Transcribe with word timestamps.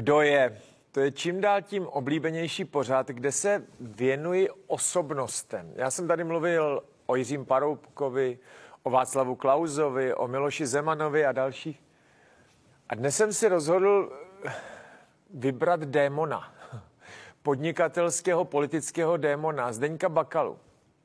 Kdo 0.00 0.20
je? 0.20 0.60
To 0.92 1.00
je 1.00 1.12
čím 1.12 1.40
dál 1.40 1.62
tím 1.62 1.86
oblíbenější 1.86 2.64
pořád, 2.64 3.08
kde 3.08 3.32
se 3.32 3.64
věnuji 3.80 4.48
osobnostem. 4.66 5.72
Já 5.74 5.90
jsem 5.90 6.08
tady 6.08 6.24
mluvil 6.24 6.82
o 7.06 7.16
Jiřím 7.16 7.46
Paroubkovi, 7.46 8.38
o 8.82 8.90
Václavu 8.90 9.34
Klauzovi, 9.34 10.14
o 10.14 10.28
Miloši 10.28 10.66
Zemanovi 10.66 11.26
a 11.26 11.32
dalších. 11.32 11.82
A 12.88 12.94
dnes 12.94 13.16
jsem 13.16 13.32
si 13.32 13.48
rozhodl 13.48 14.12
vybrat 15.34 15.80
démona, 15.80 16.54
podnikatelského 17.42 18.44
politického 18.44 19.16
démona, 19.16 19.72
Zdeňka 19.72 20.08
Bakalu. 20.08 20.58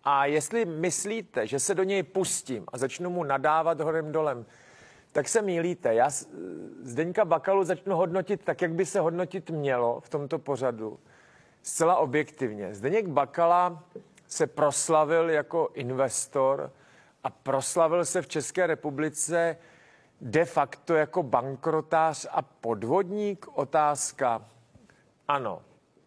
A 0.03 0.25
jestli 0.25 0.65
myslíte, 0.65 1.47
že 1.47 1.59
se 1.59 1.75
do 1.75 1.83
něj 1.83 2.03
pustím 2.03 2.65
a 2.73 2.77
začnu 2.77 3.09
mu 3.09 3.23
nadávat 3.23 3.81
horem 3.81 4.11
dolem, 4.11 4.45
tak 5.15 5.29
se 5.29 5.41
mýlíte. 5.41 5.93
Já 5.93 6.09
Zdeňka 6.81 7.25
Bakalu 7.25 7.63
začnu 7.63 7.95
hodnotit 7.95 8.43
tak, 8.43 8.61
jak 8.61 8.73
by 8.73 8.85
se 8.85 8.99
hodnotit 8.99 9.49
mělo 9.49 9.99
v 9.99 10.09
tomto 10.09 10.39
pořadu. 10.39 10.99
Zcela 11.61 11.97
objektivně. 11.97 12.75
Zdeněk 12.75 13.07
Bakala 13.07 13.83
se 14.27 14.47
proslavil 14.47 15.29
jako 15.29 15.69
investor 15.73 16.71
a 17.23 17.29
proslavil 17.29 18.05
se 18.05 18.21
v 18.21 18.27
České 18.27 18.67
republice 18.67 19.57
de 20.21 20.45
facto 20.45 20.95
jako 20.95 21.23
bankrotář 21.23 22.27
a 22.31 22.41
podvodník? 22.41 23.45
Otázka. 23.53 24.45
Ano. 25.27 25.61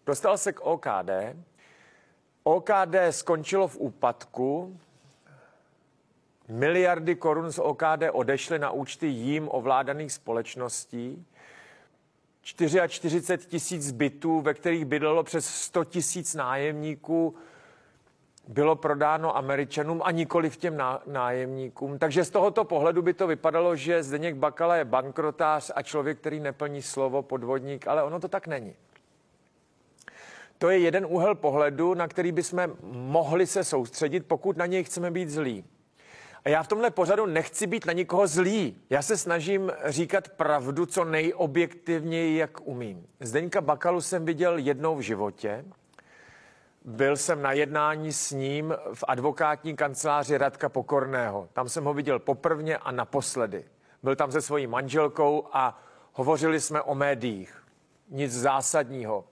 Dostal 0.07 0.39
se 0.39 0.53
k 0.53 0.61
OKD. 0.61 1.11
OKD 2.43 2.95
skončilo 3.11 3.69
v 3.69 3.77
úpadku, 3.77 4.81
Miliardy 6.49 7.15
korun 7.15 7.53
z 7.53 7.59
OKD 7.59 8.03
odešly 8.13 8.59
na 8.59 8.71
účty 8.71 9.07
jím 9.07 9.49
ovládaných 9.53 10.13
společností. 10.13 11.27
44 12.43 13.39
tisíc 13.39 13.93
bytů, 13.93 14.41
ve 14.41 14.55
kterých 14.55 14.85
bydlelo 14.85 15.23
přes 15.23 15.47
100 15.47 15.85
tisíc 15.85 16.35
nájemníků, 16.35 17.35
bylo 18.49 18.77
prodáno 18.77 19.37
Američanům 19.37 20.01
a 20.05 20.11
nikoli 20.11 20.51
v 20.51 20.57
těm 20.57 20.83
nájemníkům. 21.07 21.99
Takže 21.99 22.25
z 22.25 22.31
tohoto 22.31 22.65
pohledu 22.65 23.03
by 23.03 23.15
to 23.15 23.27
vypadalo, 23.27 23.77
že 23.77 24.03
Zdeněk 24.03 24.37
Bakala 24.37 24.77
je 24.77 24.85
bankrotář 24.85 25.71
a 25.75 25.83
člověk, 25.83 26.19
který 26.19 26.41
neplní 26.41 26.83
slovo, 26.83 27.23
podvodník, 27.23 27.87
ale 27.87 28.03
ono 28.03 28.21
to 28.21 28.29
tak 28.29 28.47
není. 28.47 28.75
To 30.59 30.71
je 30.71 30.79
jeden 30.79 31.07
úhel 31.09 31.35
pohledu, 31.35 31.95
na 31.95 32.09
který 32.09 32.33
bychom 32.33 32.77
mohli 32.93 33.47
se 33.47 33.65
soustředit, 33.65 34.27
pokud 34.27 34.57
na 34.57 34.67
něj 34.67 34.85
chceme 34.85 35.11
být 35.11 35.31
zlí. 35.31 35.65
A 36.45 36.49
já 36.49 36.63
v 36.63 36.69
tomhle 36.69 36.91
pořadu 36.91 37.27
nechci 37.27 37.67
být 37.67 37.87
na 37.87 37.93
nikoho 37.93 38.27
zlý. 38.27 38.83
Já 38.91 39.03
se 39.03 39.17
snažím 39.17 39.73
říkat 39.85 40.29
pravdu 40.29 40.87
co 40.87 41.05
nejobjektivněji, 41.05 42.39
jak 42.39 42.69
umím. 42.69 43.07
Zdeňka 43.21 43.61
Bakalu 43.61 44.01
jsem 44.01 44.25
viděl 44.25 44.59
jednou 44.59 44.97
v 44.97 45.01
životě. 45.01 45.65
Byl 46.85 47.17
jsem 47.17 47.43
na 47.43 47.53
jednání 47.53 48.13
s 48.13 48.31
ním 48.31 48.75
v 48.95 49.05
advokátní 49.09 49.77
kanceláři 49.77 50.39
Radka 50.39 50.69
Pokorného. 50.69 51.49
Tam 51.53 51.69
jsem 51.69 51.85
ho 51.85 51.95
viděl 51.95 52.19
poprvně 52.19 52.77
a 52.77 52.91
naposledy. 52.91 53.65
Byl 54.03 54.17
tam 54.17 54.33
se 54.33 54.41
svojí 54.41 54.67
manželkou 54.67 55.49
a 55.53 55.83
hovořili 56.13 56.61
jsme 56.61 56.83
o 56.83 56.95
médiích. 56.95 57.63
Nic 58.09 58.33
zásadního. 58.33 59.25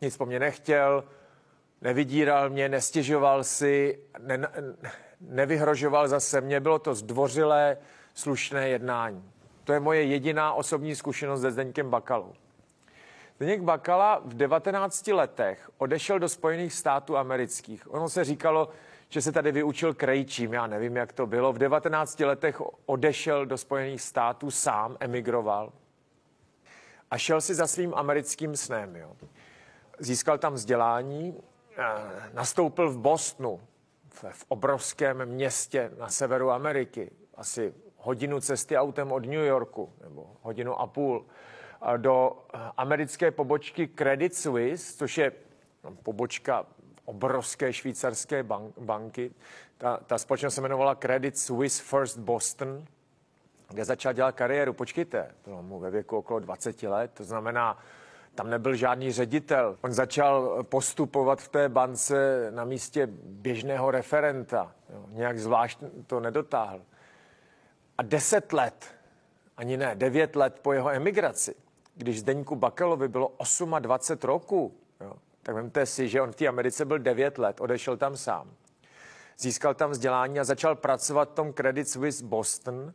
Nic 0.00 0.16
po 0.16 0.26
mně 0.26 0.38
nechtěl, 0.38 1.04
nevydíral 1.80 2.50
mě, 2.50 2.68
nestěžoval 2.68 3.44
si, 3.44 3.98
ne, 4.18 4.48
nevyhrožoval 5.28 6.08
zase 6.08 6.40
mě, 6.40 6.60
bylo 6.60 6.78
to 6.78 6.94
zdvořilé, 6.94 7.76
slušné 8.14 8.68
jednání. 8.68 9.30
To 9.64 9.72
je 9.72 9.80
moje 9.80 10.04
jediná 10.04 10.52
osobní 10.52 10.94
zkušenost 10.94 11.40
se 11.40 11.50
Zdeňkem 11.50 11.90
Bakalou. 11.90 12.32
Zdeněk 13.36 13.62
Bakala 13.62 14.22
v 14.24 14.34
19 14.34 15.06
letech 15.06 15.70
odešel 15.78 16.18
do 16.18 16.28
Spojených 16.28 16.72
států 16.72 17.16
amerických. 17.16 17.94
Ono 17.94 18.08
se 18.08 18.24
říkalo, 18.24 18.68
že 19.08 19.22
se 19.22 19.32
tady 19.32 19.52
vyučil 19.52 19.94
krejčím, 19.94 20.52
já 20.52 20.66
nevím, 20.66 20.96
jak 20.96 21.12
to 21.12 21.26
bylo. 21.26 21.52
V 21.52 21.58
19 21.58 22.20
letech 22.20 22.62
odešel 22.86 23.46
do 23.46 23.58
Spojených 23.58 24.02
států 24.02 24.50
sám, 24.50 24.96
emigroval 25.00 25.72
a 27.10 27.18
šel 27.18 27.40
si 27.40 27.54
za 27.54 27.66
svým 27.66 27.94
americkým 27.94 28.56
snem. 28.56 28.96
Jo. 28.96 29.16
Získal 29.98 30.38
tam 30.38 30.52
vzdělání, 30.52 31.42
eh, 31.76 32.30
nastoupil 32.32 32.90
v 32.90 32.98
Bostonu, 32.98 33.60
v 34.12 34.44
obrovském 34.48 35.26
městě 35.26 35.90
na 35.98 36.08
severu 36.08 36.50
Ameriky, 36.50 37.10
asi 37.34 37.74
hodinu 37.96 38.40
cesty 38.40 38.76
autem 38.76 39.12
od 39.12 39.26
New 39.26 39.44
Yorku, 39.44 39.92
nebo 40.02 40.36
hodinu 40.42 40.80
a 40.80 40.86
půl, 40.86 41.26
do 41.96 42.46
americké 42.76 43.30
pobočky 43.30 43.88
Credit 43.88 44.34
Suisse, 44.34 44.96
což 44.96 45.18
je 45.18 45.32
no, 45.84 45.96
pobočka 46.02 46.66
obrovské 47.04 47.72
švýcarské 47.72 48.46
banky. 48.78 49.30
Ta, 49.78 49.96
ta 49.96 50.18
společnost 50.18 50.54
se 50.54 50.60
jmenovala 50.60 50.94
Credit 50.94 51.38
Suisse 51.38 51.82
First 51.82 52.18
Boston, 52.18 52.84
kde 53.68 53.84
začal 53.84 54.12
dělat 54.12 54.32
kariéru. 54.32 54.72
Počkejte, 54.72 55.34
bylo 55.44 55.62
mu 55.62 55.78
ve 55.78 55.90
věku 55.90 56.16
okolo 56.16 56.40
20 56.40 56.82
let, 56.82 57.10
to 57.14 57.24
znamená, 57.24 57.78
tam 58.34 58.50
nebyl 58.50 58.74
žádný 58.74 59.12
ředitel. 59.12 59.78
On 59.80 59.92
začal 59.92 60.62
postupovat 60.62 61.42
v 61.42 61.48
té 61.48 61.68
bance 61.68 62.46
na 62.50 62.64
místě 62.64 63.08
běžného 63.24 63.90
referenta. 63.90 64.72
Jo, 64.94 65.04
nějak 65.08 65.38
zvlášť 65.38 65.78
to 66.06 66.20
nedotáhl. 66.20 66.82
A 67.98 68.02
deset 68.02 68.52
let, 68.52 68.94
ani 69.56 69.76
ne, 69.76 69.94
devět 69.94 70.36
let 70.36 70.58
po 70.62 70.72
jeho 70.72 70.90
emigraci, 70.90 71.54
když 71.94 72.20
Zdeňku 72.20 72.56
Bakalovi 72.56 73.08
bylo 73.08 73.32
28 73.78 74.26
roků, 74.26 74.74
jo, 75.00 75.12
tak 75.42 75.54
vemte 75.54 75.86
si, 75.86 76.08
že 76.08 76.22
on 76.22 76.32
v 76.32 76.36
té 76.36 76.46
Americe 76.46 76.84
byl 76.84 76.98
9 76.98 77.38
let, 77.38 77.60
odešel 77.60 77.96
tam 77.96 78.16
sám. 78.16 78.50
Získal 79.38 79.74
tam 79.74 79.90
vzdělání 79.90 80.40
a 80.40 80.44
začal 80.44 80.76
pracovat 80.76 81.30
v 81.30 81.34
tom 81.34 81.52
Credit 81.52 81.88
Suisse 81.88 82.24
Boston 82.24 82.94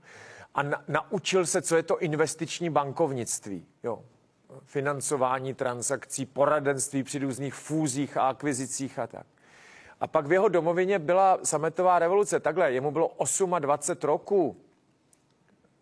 a 0.55 0.63
na, 0.63 0.83
naučil 0.87 1.45
se, 1.45 1.61
co 1.61 1.75
je 1.75 1.83
to 1.83 1.99
investiční 1.99 2.69
bankovnictví. 2.69 3.65
Jo 3.83 4.03
financování 4.65 5.53
transakcí, 5.53 6.25
poradenství 6.25 7.03
při 7.03 7.19
různých 7.19 7.53
fúzích 7.53 8.17
a 8.17 8.29
akvizicích 8.29 8.99
a 8.99 9.07
tak. 9.07 9.25
A 9.99 10.07
pak 10.07 10.27
v 10.27 10.31
jeho 10.31 10.47
domovině 10.47 10.99
byla 10.99 11.39
sametová 11.43 11.99
revoluce. 11.99 12.39
Takhle, 12.39 12.71
jemu 12.71 12.91
bylo 12.91 13.11
28 13.59 14.07
roků, 14.07 14.57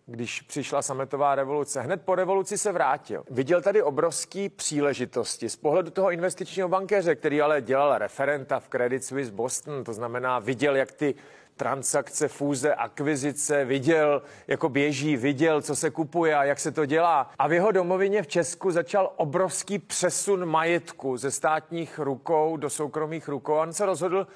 když 0.06 0.42
přišla 0.42 0.82
sametová 0.82 1.36
revoluce. 1.36 1.82
Hned 1.82 2.02
po 2.02 2.16
revoluci 2.16 2.58
se 2.58 2.72
vrátil. 2.72 3.24
Viděl 3.30 3.62
tady 3.62 3.84
obrovské 3.84 4.50
příležitosti 4.56 5.50
z 5.50 5.56
pohledu 5.56 5.92
toho 5.92 6.12
investičního 6.12 6.70
bankéře, 6.70 7.16
který 7.16 7.42
ale 7.42 7.62
dělal 7.62 7.98
referenta 7.98 8.60
v 8.60 8.70
Credit 8.70 9.04
Suisse 9.04 9.32
Boston, 9.32 9.84
to 9.84 9.94
znamená 9.94 10.40
viděl, 10.40 10.76
jak 10.76 10.92
ty 10.92 11.16
transakce, 11.58 12.28
fúze, 12.28 12.76
akvizice, 12.76 13.66
viděl, 13.66 14.22
jako 14.48 14.70
běží, 14.70 15.18
viděl, 15.18 15.62
co 15.62 15.76
se 15.76 15.90
kupuje 15.90 16.36
a 16.36 16.44
jak 16.44 16.60
se 16.60 16.72
to 16.72 16.86
dělá. 16.86 17.30
A 17.40 17.48
v 17.48 17.54
jeho 17.54 17.72
domovině 17.72 18.24
v 18.24 18.28
Česku 18.28 18.72
začal 18.72 19.14
obrovský 19.16 19.80
přesun 19.80 20.46
majetku 20.46 21.18
ze 21.18 21.32
státních 21.32 22.00
rukou 22.00 22.58
do 22.58 22.70
soukromých 22.70 23.28
rukou. 23.28 23.54
On 23.54 23.74
se 23.74 23.86
rozhodl 23.86 24.28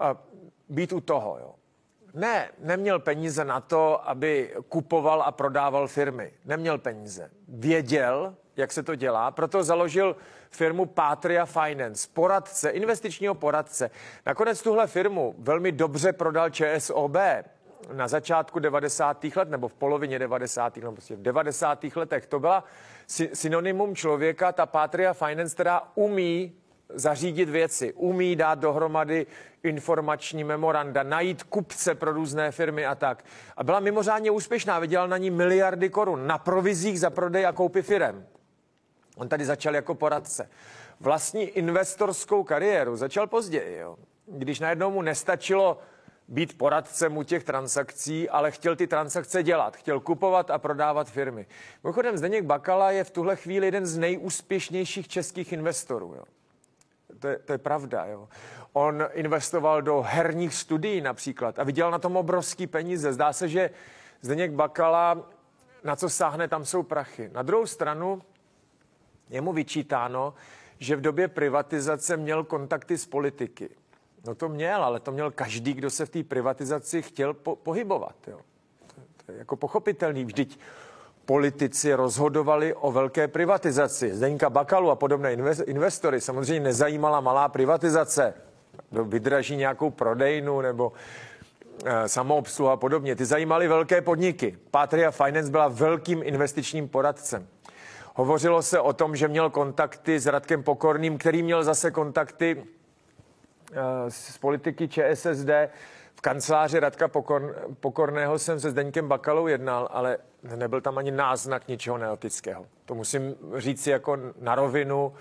uh, 0.00 0.06
být 0.68 0.92
u 0.92 1.00
toho. 1.00 1.38
Jo. 1.40 1.54
Ne, 2.14 2.50
neměl 2.58 2.98
peníze 2.98 3.44
na 3.44 3.60
to, 3.60 4.08
aby 4.08 4.54
kupoval 4.68 5.22
a 5.22 5.32
prodával 5.32 5.88
firmy. 5.88 6.32
Neměl 6.44 6.78
peníze. 6.78 7.30
Věděl, 7.48 8.34
jak 8.56 8.72
se 8.72 8.82
to 8.82 8.94
dělá, 8.94 9.30
proto 9.30 9.64
založil 9.64 10.16
firmu 10.50 10.86
Patria 10.86 11.46
Finance, 11.46 12.08
poradce, 12.12 12.70
investičního 12.70 13.34
poradce. 13.34 13.90
Nakonec 14.26 14.62
tuhle 14.62 14.86
firmu 14.86 15.34
velmi 15.38 15.72
dobře 15.72 16.12
prodal 16.12 16.50
ČSOB 16.50 17.16
na 17.92 18.08
začátku 18.08 18.58
90. 18.58 19.24
let 19.36 19.50
nebo 19.50 19.68
v 19.68 19.74
polovině 19.74 20.18
90. 20.18 20.76
let, 20.76 20.92
prostě 20.92 21.16
v 21.16 21.22
90. 21.22 21.84
letech. 21.96 22.26
To 22.26 22.40
byla 22.40 22.64
synonymum 23.32 23.96
člověka, 23.96 24.52
ta 24.52 24.66
Patria 24.66 25.12
Finance, 25.12 25.54
která 25.54 25.82
umí 25.94 26.52
zařídit 26.88 27.48
věci, 27.48 27.92
umí 27.92 28.36
dát 28.36 28.58
dohromady 28.58 29.26
informační 29.62 30.44
memoranda, 30.44 31.02
najít 31.02 31.42
kupce 31.42 31.94
pro 31.94 32.12
různé 32.12 32.50
firmy 32.50 32.86
a 32.86 32.94
tak. 32.94 33.24
A 33.56 33.64
byla 33.64 33.80
mimořádně 33.80 34.30
úspěšná, 34.30 34.78
vydělal 34.78 35.08
na 35.08 35.16
ní 35.16 35.30
miliardy 35.30 35.88
korun 35.88 36.26
na 36.26 36.38
provizích 36.38 37.00
za 37.00 37.10
prodej 37.10 37.46
a 37.46 37.52
koupy 37.52 37.82
firem. 37.82 38.26
On 39.16 39.28
tady 39.28 39.44
začal 39.44 39.74
jako 39.74 39.94
poradce. 39.94 40.50
Vlastní 41.00 41.42
investorskou 41.42 42.44
kariéru 42.44 42.96
začal 42.96 43.26
později, 43.26 43.78
jo. 43.78 43.96
když 44.26 44.60
najednou 44.60 44.90
mu 44.90 45.02
nestačilo 45.02 45.78
být 46.28 46.58
poradcem 46.58 47.16
u 47.16 47.22
těch 47.22 47.44
transakcí, 47.44 48.28
ale 48.28 48.50
chtěl 48.50 48.76
ty 48.76 48.86
transakce 48.86 49.42
dělat, 49.42 49.76
chtěl 49.76 50.00
kupovat 50.00 50.50
a 50.50 50.58
prodávat 50.58 51.10
firmy. 51.10 51.46
Mimochodem 51.84 52.16
Zdeněk 52.16 52.44
Bakala 52.44 52.90
je 52.90 53.04
v 53.04 53.10
tuhle 53.10 53.36
chvíli 53.36 53.66
jeden 53.66 53.86
z 53.86 53.98
nejúspěšnějších 53.98 55.08
českých 55.08 55.52
investorů. 55.52 56.14
Jo. 56.16 56.24
To, 57.18 57.28
je, 57.28 57.38
to 57.38 57.52
je 57.52 57.58
pravda. 57.58 58.04
Jo. 58.04 58.28
On 58.72 59.04
investoval 59.12 59.82
do 59.82 60.04
herních 60.06 60.54
studií 60.54 61.00
například 61.00 61.58
a 61.58 61.64
vydělal 61.64 61.92
na 61.92 61.98
tom 61.98 62.16
obrovský 62.16 62.66
peníze. 62.66 63.12
Zdá 63.12 63.32
se, 63.32 63.48
že 63.48 63.70
Zdeněk 64.20 64.50
Bakala, 64.50 65.30
na 65.84 65.96
co 65.96 66.08
sáhne, 66.08 66.48
tam 66.48 66.64
jsou 66.64 66.82
prachy. 66.82 67.30
Na 67.32 67.42
druhou 67.42 67.66
stranu, 67.66 68.22
je 69.30 69.40
mu 69.40 69.52
vyčítáno, 69.52 70.34
že 70.78 70.96
v 70.96 71.00
době 71.00 71.28
privatizace 71.28 72.16
měl 72.16 72.44
kontakty 72.44 72.98
s 72.98 73.06
politiky. 73.06 73.68
No 74.26 74.34
to 74.34 74.48
měl, 74.48 74.84
ale 74.84 75.00
to 75.00 75.12
měl 75.12 75.30
každý, 75.30 75.74
kdo 75.74 75.90
se 75.90 76.06
v 76.06 76.10
té 76.10 76.22
privatizaci 76.22 77.02
chtěl 77.02 77.34
po- 77.34 77.56
pohybovat. 77.56 78.14
Jo. 78.26 78.38
To, 78.86 78.94
to 79.26 79.32
je 79.32 79.38
jako 79.38 79.56
pochopitelný. 79.56 80.24
Vždyť 80.24 80.58
politici 81.24 81.94
rozhodovali 81.94 82.74
o 82.74 82.92
velké 82.92 83.28
privatizaci. 83.28 84.14
Zdeňka 84.14 84.50
Bakalu 84.50 84.90
a 84.90 84.94
podobné 84.94 85.32
investory 85.66 86.20
samozřejmě 86.20 86.60
nezajímala 86.60 87.20
malá 87.20 87.48
privatizace. 87.48 88.34
Vydraží 89.04 89.56
nějakou 89.56 89.90
prodejnu 89.90 90.60
nebo 90.60 90.92
e, 91.84 92.08
samoobsluha 92.08 92.72
a 92.72 92.76
podobně. 92.76 93.16
Ty 93.16 93.24
zajímaly 93.24 93.68
velké 93.68 94.02
podniky. 94.02 94.58
Patria 94.70 95.10
Finance 95.10 95.50
byla 95.50 95.68
velkým 95.68 96.22
investičním 96.22 96.88
poradcem. 96.88 97.46
Hovořilo 98.18 98.62
se 98.62 98.80
o 98.80 98.92
tom, 98.92 99.16
že 99.16 99.28
měl 99.28 99.50
kontakty 99.50 100.20
s 100.20 100.26
Radkem 100.26 100.62
Pokorným, 100.62 101.18
který 101.18 101.42
měl 101.42 101.64
zase 101.64 101.90
kontakty 101.90 102.64
z 104.08 104.38
politiky 104.38 104.88
ČSSD. 104.88 105.50
V 106.14 106.20
kanceláři 106.20 106.80
Radka 106.80 107.08
Pokorn, 107.08 107.54
Pokorného 107.80 108.38
jsem 108.38 108.60
se 108.60 108.70
Zdeňkem 108.70 109.08
Bakalou 109.08 109.46
jednal, 109.46 109.88
ale 109.90 110.18
nebyl 110.56 110.80
tam 110.80 110.98
ani 110.98 111.10
náznak 111.10 111.68
ničeho 111.68 111.98
neotického. 111.98 112.66
To 112.84 112.94
musím 112.94 113.34
říct 113.56 113.86
jako 113.86 114.18
na 114.40 114.54
rovinu. 114.54 115.12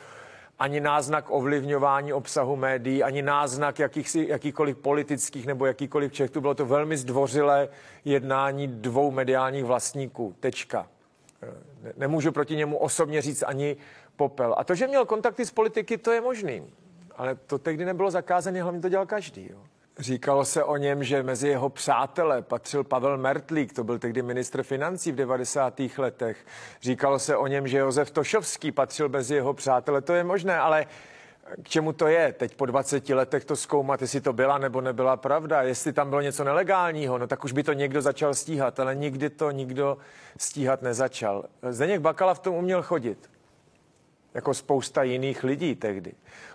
Ani 0.59 0.79
náznak 0.79 1.25
ovlivňování 1.27 2.13
obsahu 2.13 2.55
médií, 2.55 3.03
ani 3.03 3.21
náznak 3.21 3.79
jakýchsi, 3.79 4.25
jakýkoliv 4.29 4.77
politických 4.77 5.45
nebo 5.45 5.65
jakýkoliv 5.65 6.11
čechtů. 6.11 6.41
Bylo 6.41 6.55
to 6.55 6.65
velmi 6.65 6.97
zdvořilé 6.97 7.69
jednání 8.05 8.67
dvou 8.67 9.11
mediálních 9.11 9.65
vlastníků. 9.65 10.35
Tečka. 10.39 10.87
Nemůžu 11.97 12.31
proti 12.31 12.55
němu 12.55 12.77
osobně 12.77 13.21
říct 13.21 13.43
ani 13.43 13.77
popel. 14.15 14.55
A 14.57 14.63
to, 14.63 14.75
že 14.75 14.87
měl 14.87 15.05
kontakty 15.05 15.45
s 15.45 15.51
politiky, 15.51 15.97
to 15.97 16.11
je 16.11 16.21
možný. 16.21 16.63
Ale 17.15 17.35
to 17.35 17.57
tehdy 17.57 17.85
nebylo 17.85 18.11
zakázané, 18.11 18.63
hlavně 18.63 18.81
to 18.81 18.89
dělal 18.89 19.05
každý. 19.05 19.49
Jo. 19.51 19.59
Říkalo 19.99 20.45
se 20.45 20.63
o 20.63 20.77
něm, 20.77 21.03
že 21.03 21.23
mezi 21.23 21.47
jeho 21.47 21.69
přátele 21.69 22.41
patřil 22.41 22.83
Pavel 22.83 23.17
Mertlík, 23.17 23.73
to 23.73 23.83
byl 23.83 23.99
tehdy 23.99 24.21
ministr 24.21 24.63
financí 24.63 25.11
v 25.11 25.15
90. 25.15 25.81
letech. 25.97 26.45
Říkalo 26.81 27.19
se 27.19 27.37
o 27.37 27.47
něm, 27.47 27.67
že 27.67 27.77
Josef 27.77 28.11
Tošovský 28.11 28.71
patřil 28.71 29.09
mezi 29.09 29.35
jeho 29.35 29.53
přátele. 29.53 30.01
To 30.01 30.13
je 30.13 30.23
možné, 30.23 30.59
ale 30.59 30.85
k 31.63 31.69
čemu 31.69 31.93
to 31.93 32.07
je? 32.07 32.33
Teď 32.33 32.55
po 32.55 32.65
20 32.65 33.09
letech 33.09 33.45
to 33.45 33.55
zkoumat, 33.55 34.01
jestli 34.01 34.21
to 34.21 34.33
byla 34.33 34.57
nebo 34.57 34.81
nebyla 34.81 35.17
pravda, 35.17 35.61
jestli 35.61 35.93
tam 35.93 36.09
bylo 36.09 36.21
něco 36.21 36.43
nelegálního, 36.43 37.17
no 37.17 37.27
tak 37.27 37.43
už 37.43 37.51
by 37.51 37.63
to 37.63 37.73
někdo 37.73 38.01
začal 38.01 38.33
stíhat, 38.33 38.79
ale 38.79 38.95
nikdy 38.95 39.29
to 39.29 39.51
nikdo 39.51 39.97
stíhat 40.37 40.81
nezačal. 40.81 41.45
Zdeněk 41.69 42.01
Bakala 42.01 42.33
v 42.33 42.39
tom 42.39 42.55
uměl 42.55 42.83
chodit 42.83 43.29
jako 44.33 44.53
spousta 44.53 45.03
jiných 45.03 45.43
lidí 45.43 45.75
tehdy. 45.75 46.13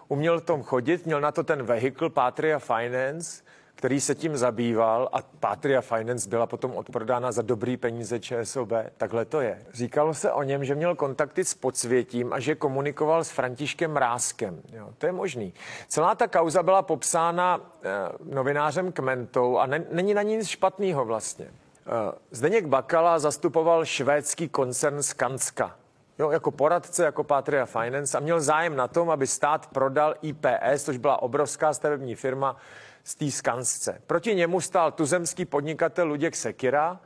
Uměl 0.09 0.41
v 0.41 0.45
tom 0.45 0.63
chodit, 0.63 1.07
měl 1.07 1.21
na 1.21 1.33
to 1.33 1.45
ten 1.45 1.63
vehikl 1.63 2.11
Patria 2.11 2.59
Finance, 2.59 3.43
který 3.81 4.01
se 4.01 4.15
tím 4.15 4.37
zabýval 4.37 5.09
a 5.13 5.19
Patria 5.41 5.81
Finance 5.81 6.29
byla 6.29 6.47
potom 6.47 6.77
odprodána 6.77 7.33
za 7.33 7.43
dobrý 7.43 7.77
peníze 7.77 8.21
ČSOB. 8.21 8.73
Takhle 8.97 9.25
to 9.25 9.41
je. 9.41 9.63
Říkalo 9.73 10.15
se 10.15 10.33
o 10.33 10.43
něm, 10.43 10.65
že 10.65 10.75
měl 10.75 10.95
kontakty 10.95 11.45
s 11.45 11.55
podsvětím 11.55 12.33
a 12.33 12.41
že 12.41 12.55
komunikoval 12.55 13.25
s 13.25 13.31
Františkem 13.31 13.97
Ráskem. 13.97 14.63
Jo, 14.73 14.89
to 14.99 15.07
je 15.07 15.13
možný. 15.13 15.55
Celá 15.89 16.15
ta 16.15 16.29
kauza 16.29 16.63
byla 16.63 16.83
popsána 16.83 17.61
eh, 17.83 17.89
novinářem 18.25 18.93
Kmentou 18.93 19.59
a 19.59 19.67
ne, 19.67 19.85
není 19.93 20.15
na 20.15 20.23
ní 20.23 20.37
nic 20.37 20.49
špatného 20.49 21.05
vlastně. 21.05 21.47
Eh, 21.47 21.91
Zdeněk 22.31 22.67
Bakala 22.67 23.19
zastupoval 23.19 23.85
švédský 23.85 24.49
koncern 24.49 25.03
Skanska 25.03 25.77
jo, 26.19 26.31
jako 26.31 26.51
poradce, 26.51 27.05
jako 27.05 27.25
Patria 27.25 27.67
Finance 27.67 28.19
a 28.19 28.21
měl 28.21 28.41
zájem 28.41 28.77
na 28.77 28.89
tom, 28.89 29.11
aby 29.11 29.27
stát 29.27 29.67
prodal 29.67 30.15
IPS, 30.23 30.85
což 30.85 30.97
byla 30.97 31.23
obrovská 31.23 31.75
stavební 31.75 32.15
firma 32.15 32.57
z 33.05 33.15
té 33.15 33.31
Skansce. 33.31 34.03
Proti 34.07 34.35
němu 34.35 34.61
stál 34.61 34.93
tuzemský 34.93 35.45
podnikatel 35.45 36.07
Luděk 36.07 36.37
Sekira, 36.37 37.01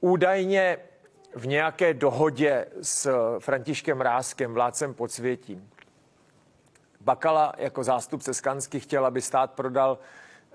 údajně 0.00 0.78
v 1.34 1.46
nějaké 1.46 1.94
dohodě 1.94 2.66
s 2.82 3.10
Františkem 3.38 4.00
Ráskem, 4.00 4.54
vládcem 4.54 4.94
podsvětím. 4.94 5.70
Bakala 7.00 7.52
jako 7.58 7.84
zástupce 7.84 8.34
Skansky 8.34 8.80
chtěl, 8.80 9.06
aby 9.06 9.22
stát 9.22 9.50
prodal 9.52 9.98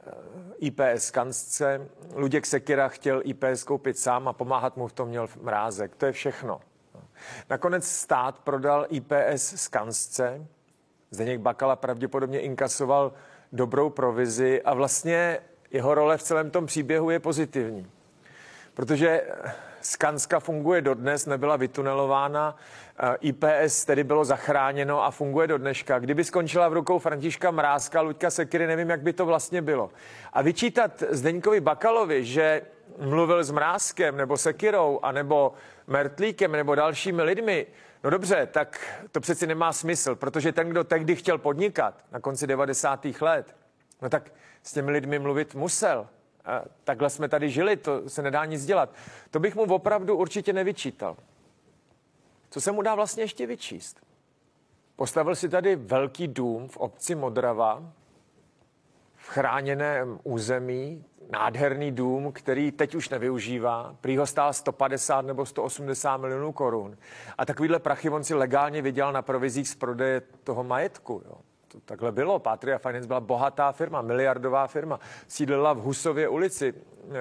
eh, 0.08 0.12
IPS 0.58 1.08
Skansce. 1.08 1.88
Luděk 2.16 2.46
Sekira 2.46 2.88
chtěl 2.88 3.22
IPS 3.24 3.64
koupit 3.64 4.00
sám 4.00 4.28
a 4.28 4.34
pomáhat 4.34 4.78
mu 4.78 4.88
v 4.88 4.94
tom 4.94 5.10
měl 5.10 5.28
mrázek. 5.42 5.96
To 5.96 6.06
je 6.06 6.12
všechno. 6.12 6.62
Nakonec 7.50 7.88
stát 7.88 8.40
prodal 8.40 8.86
IPS 8.90 9.56
Skansce. 9.56 10.48
Zdeněk 11.12 11.40
Bakala 11.40 11.76
pravděpodobně 11.76 12.40
inkasoval 12.40 13.14
dobrou 13.52 13.90
provizi 13.90 14.62
a 14.62 14.74
vlastně 14.74 15.40
jeho 15.72 15.96
role 15.96 16.18
v 16.18 16.24
celém 16.24 16.52
tom 16.52 16.66
příběhu 16.66 17.10
je 17.10 17.20
pozitivní. 17.20 17.88
Protože 18.74 19.22
Skanska 19.82 20.40
funguje 20.40 20.82
dodnes, 20.82 21.26
nebyla 21.26 21.56
vytunelována, 21.56 22.56
IPS 23.20 23.86
tedy 23.86 24.04
bylo 24.04 24.26
zachráněno 24.26 25.04
a 25.04 25.12
funguje 25.12 25.48
do 25.48 25.58
dneška. 25.58 26.00
Kdyby 26.00 26.24
skončila 26.24 26.70
v 26.70 26.74
rukou 26.74 27.00
Františka 27.00 27.52
Mrázka, 27.52 28.02
Luďka 28.02 28.30
Sekiry, 28.30 28.68
nevím, 28.68 28.90
jak 28.90 29.02
by 29.02 29.14
to 29.14 29.26
vlastně 29.26 29.62
bylo. 29.62 29.90
A 30.34 30.42
vyčítat 30.42 31.04
Zdeňkovi 31.10 31.60
Bakalovi, 31.60 32.26
že 32.26 32.62
mluvil 33.00 33.44
s 33.44 33.52
Mrázkem 33.52 34.18
nebo 34.18 34.38
Sekirou, 34.38 35.00
anebo 35.04 35.54
Mertlíkem 35.88 36.52
nebo 36.52 36.76
dalšími 36.76 37.24
lidmi, 37.24 37.68
no 38.04 38.10
dobře, 38.10 38.48
tak 38.52 39.02
to 39.12 39.20
přeci 39.20 39.48
nemá 39.48 39.74
smysl, 39.74 40.16
protože 40.16 40.52
ten, 40.52 40.70
kdo 40.70 40.84
tehdy 40.84 41.16
chtěl 41.16 41.38
podnikat 41.38 42.04
na 42.12 42.20
konci 42.20 42.48
90. 42.48 43.06
let, 43.22 43.56
no 44.02 44.10
tak 44.10 44.32
s 44.64 44.74
těmi 44.74 44.92
lidmi 44.92 45.20
mluvit 45.20 45.56
musel. 45.56 46.08
A 46.46 46.62
takhle 46.84 47.10
jsme 47.10 47.30
tady 47.30 47.50
žili, 47.50 47.78
to 47.78 48.10
se 48.10 48.22
nedá 48.22 48.46
nic 48.46 48.66
dělat. 48.66 48.94
To 49.32 49.40
bych 49.40 49.56
mu 49.56 49.64
opravdu 49.64 50.16
určitě 50.16 50.54
nevyčítal. 50.54 51.18
Co 52.50 52.62
se 52.62 52.72
mu 52.72 52.82
dá 52.82 52.96
vlastně 52.96 53.24
ještě 53.24 53.46
vyčíst? 53.46 54.02
Postavil 54.96 55.36
si 55.36 55.50
tady 55.50 55.76
velký 55.76 56.28
dům 56.28 56.68
v 56.68 56.78
obci 56.78 57.16
Modrava, 57.16 57.94
v 59.16 59.28
chráněném 59.28 60.20
území, 60.24 61.06
nádherný 61.30 61.92
dům, 61.92 62.32
který 62.32 62.72
teď 62.72 62.96
už 62.96 63.10
nevyužívá. 63.10 63.96
Prý 64.02 64.18
ho 64.18 64.26
stál 64.26 64.54
150 64.54 65.26
nebo 65.26 65.46
180 65.46 66.18
milionů 66.18 66.52
korun. 66.52 66.98
A 67.38 67.46
takovýhle 67.46 67.80
prachy 67.80 68.10
on 68.10 68.24
si 68.24 68.34
legálně 68.34 68.82
vydělal 68.82 69.14
na 69.14 69.22
provizích 69.22 69.70
z 69.70 69.76
prodeje 69.76 70.22
toho 70.44 70.64
majetku. 70.64 71.22
Jo. 71.26 71.38
To 71.68 71.80
takhle 71.80 72.12
bylo. 72.12 72.40
Patria 72.40 72.78
Finance 72.78 73.08
byla 73.08 73.20
bohatá 73.20 73.72
firma, 73.72 74.02
miliardová 74.02 74.68
firma. 74.68 75.00
Sídlila 75.28 75.74
v 75.74 75.78
Husově 75.78 76.30
ulici 76.30 76.74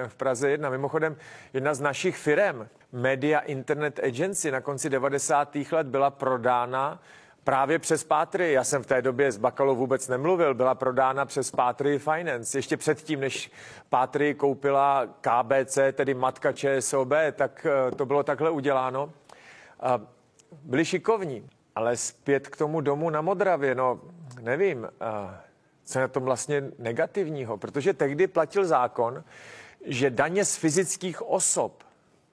v 0.07 0.15
Praze 0.15 0.49
1. 0.49 0.69
Mimochodem, 0.69 1.15
jedna 1.53 1.73
z 1.73 1.81
našich 1.81 2.17
firm, 2.17 2.67
Media 2.91 3.39
Internet 3.39 3.99
Agency, 3.99 4.51
na 4.51 4.61
konci 4.61 4.89
90. 4.89 5.57
let 5.71 5.87
byla 5.87 6.09
prodána 6.09 7.01
právě 7.47 7.79
přes 7.79 8.03
Pátry. 8.03 8.51
Já 8.51 8.63
jsem 8.63 8.83
v 8.83 8.85
té 8.85 9.01
době 9.01 9.31
s 9.31 9.37
Bakalou 9.37 9.75
vůbec 9.75 10.07
nemluvil, 10.07 10.53
byla 10.53 10.75
prodána 10.75 11.25
přes 11.25 11.51
Pátry 11.51 11.99
Finance. 11.99 12.57
Ještě 12.57 12.77
předtím, 12.77 13.19
než 13.19 13.51
Pátry 13.89 14.33
koupila 14.33 15.07
KBC, 15.21 15.77
tedy 15.93 16.13
matka 16.13 16.51
ČSOB, 16.51 17.13
tak 17.33 17.65
eh, 17.65 17.91
to 17.95 18.05
bylo 18.05 18.23
takhle 18.23 18.49
uděláno. 18.49 19.11
Byli 20.63 20.85
šikovní, 20.85 21.49
ale 21.75 21.97
zpět 21.97 22.47
k 22.47 22.57
tomu 22.57 22.81
domu 22.81 23.09
na 23.09 23.21
Modravě, 23.21 23.75
no 23.75 24.01
nevím, 24.41 24.85
eh, 24.85 25.37
co 25.83 25.99
je 25.99 26.01
na 26.01 26.07
tom 26.07 26.23
vlastně 26.23 26.63
negativního, 26.79 27.57
protože 27.57 27.93
tehdy 27.93 28.27
platil 28.27 28.65
zákon, 28.65 29.23
že 29.85 30.09
daně 30.09 30.45
z 30.45 30.55
fyzických 30.55 31.21
osob, 31.21 31.83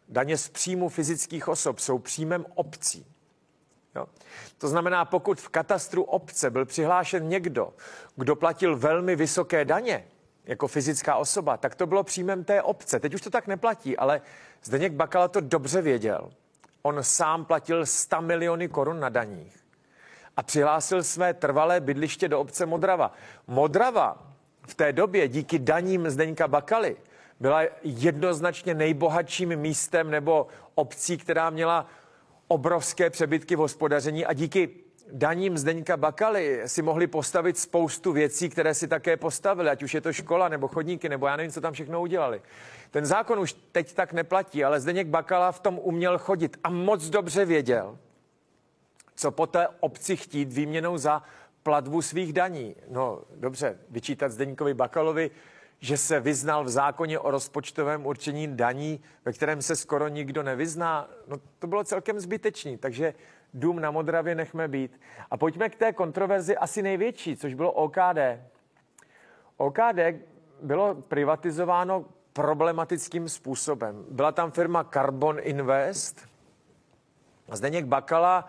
daně 0.09 0.38
z 0.38 0.49
příjmu 0.49 0.88
fyzických 0.88 1.49
osob 1.49 1.78
jsou 1.78 1.99
příjmem 1.99 2.47
obcí. 2.54 3.13
Jo? 3.96 4.06
To 4.58 4.68
znamená, 4.68 5.04
pokud 5.04 5.40
v 5.40 5.48
katastru 5.48 6.02
obce 6.02 6.50
byl 6.50 6.64
přihlášen 6.64 7.28
někdo, 7.28 7.72
kdo 8.16 8.36
platil 8.36 8.76
velmi 8.76 9.16
vysoké 9.16 9.64
daně, 9.64 10.04
jako 10.44 10.68
fyzická 10.68 11.16
osoba, 11.16 11.56
tak 11.56 11.74
to 11.74 11.86
bylo 11.86 12.04
příjmem 12.04 12.44
té 12.44 12.62
obce. 12.62 13.00
Teď 13.00 13.14
už 13.14 13.20
to 13.20 13.30
tak 13.30 13.46
neplatí, 13.46 13.96
ale 13.96 14.20
Zdeněk 14.62 14.92
Bakala 14.92 15.28
to 15.28 15.40
dobře 15.40 15.82
věděl. 15.82 16.30
On 16.82 17.02
sám 17.02 17.44
platil 17.44 17.86
100 17.86 18.22
miliony 18.22 18.68
korun 18.68 19.00
na 19.00 19.08
daních 19.08 19.64
a 20.36 20.42
přihlásil 20.42 21.02
své 21.02 21.34
trvalé 21.34 21.80
bydliště 21.80 22.28
do 22.28 22.40
obce 22.40 22.66
Modrava. 22.66 23.12
Modrava 23.46 24.26
v 24.66 24.74
té 24.74 24.92
době 24.92 25.28
díky 25.28 25.58
daním 25.58 26.10
Zdeňka 26.10 26.48
Bakaly 26.48 26.96
byla 27.40 27.60
jednoznačně 27.82 28.74
nejbohatším 28.74 29.56
místem 29.56 30.10
nebo 30.10 30.46
obcí, 30.74 31.18
která 31.18 31.50
měla 31.50 31.86
obrovské 32.54 33.11
přebytky 33.11 33.56
v 33.56 33.58
hospodaření 33.58 34.26
a 34.26 34.32
díky 34.32 34.68
daním 35.12 35.58
Zdeňka 35.58 35.96
Bakaly 35.96 36.62
si 36.66 36.82
mohli 36.82 37.06
postavit 37.06 37.58
spoustu 37.58 38.12
věcí, 38.12 38.49
které 38.49 38.75
si 38.75 38.88
také 38.88 39.16
postavili, 39.16 39.70
ať 39.70 39.82
už 39.82 39.94
je 39.94 40.00
to 40.00 40.12
škola 40.12 40.49
nebo 40.49 40.68
chodníky, 40.68 41.08
nebo 41.08 41.26
já 41.26 41.37
nevím, 41.37 41.52
co 41.52 41.61
tam 41.61 41.73
všechno 41.73 42.00
udělali. 42.00 42.42
Ten 42.90 43.06
zákon 43.06 43.38
už 43.38 43.52
teď 43.73 43.94
tak 43.94 44.12
neplatí, 44.12 44.64
ale 44.64 44.80
Zdeněk 44.80 45.06
Bakala 45.06 45.52
v 45.52 45.61
tom 45.61 45.78
uměl 45.82 46.18
chodit 46.18 46.56
a 46.64 46.70
moc 46.70 47.11
dobře 47.11 47.44
věděl, 47.44 47.99
Co 49.16 49.30
po 49.30 49.46
té 49.46 49.68
obci 49.80 50.16
chtít 50.16 50.52
výměnou 50.52 50.99
za 50.99 51.23
platbu 51.62 52.02
svých 52.02 52.32
daní? 52.32 52.76
No 52.88 53.20
dobře, 53.37 53.78
vyčítat 53.90 54.32
Zdeníkovi 54.32 54.75
Bakalovi, 54.75 55.30
že 55.84 55.96
se 55.96 56.20
vyznal 56.20 56.64
v 56.64 56.68
zákoně 56.68 57.18
o 57.18 57.30
rozpočtovém 57.30 58.06
určení 58.06 58.56
daní, 58.56 59.00
ve 59.24 59.32
kterém 59.32 59.62
se 59.62 59.76
skoro 59.76 60.08
nikdo 60.08 60.42
nevyzná, 60.42 61.08
no 61.28 61.36
to 61.58 61.66
bylo 61.66 61.84
celkem 61.84 62.20
zbytečný, 62.20 62.76
takže 62.76 63.14
dům 63.54 63.80
na 63.80 63.90
Modravě 63.90 64.34
nechme 64.34 64.68
být. 64.68 65.00
A 65.30 65.36
pojďme 65.36 65.68
k 65.68 65.76
té 65.76 65.92
kontroverzi 65.92 66.56
asi 66.56 66.82
největší, 66.82 67.36
což 67.36 67.54
bylo 67.54 67.72
OKD. 67.72 68.18
OKD 69.56 70.00
bylo 70.62 70.94
privatizováno 70.94 72.04
problematickým 72.32 73.28
způsobem. 73.28 74.04
Byla 74.10 74.32
tam 74.32 74.50
firma 74.50 74.84
Carbon 74.84 75.36
Invest 75.40 76.28
a 77.48 77.56
Zdeněk 77.56 77.84
Bakala 77.84 78.48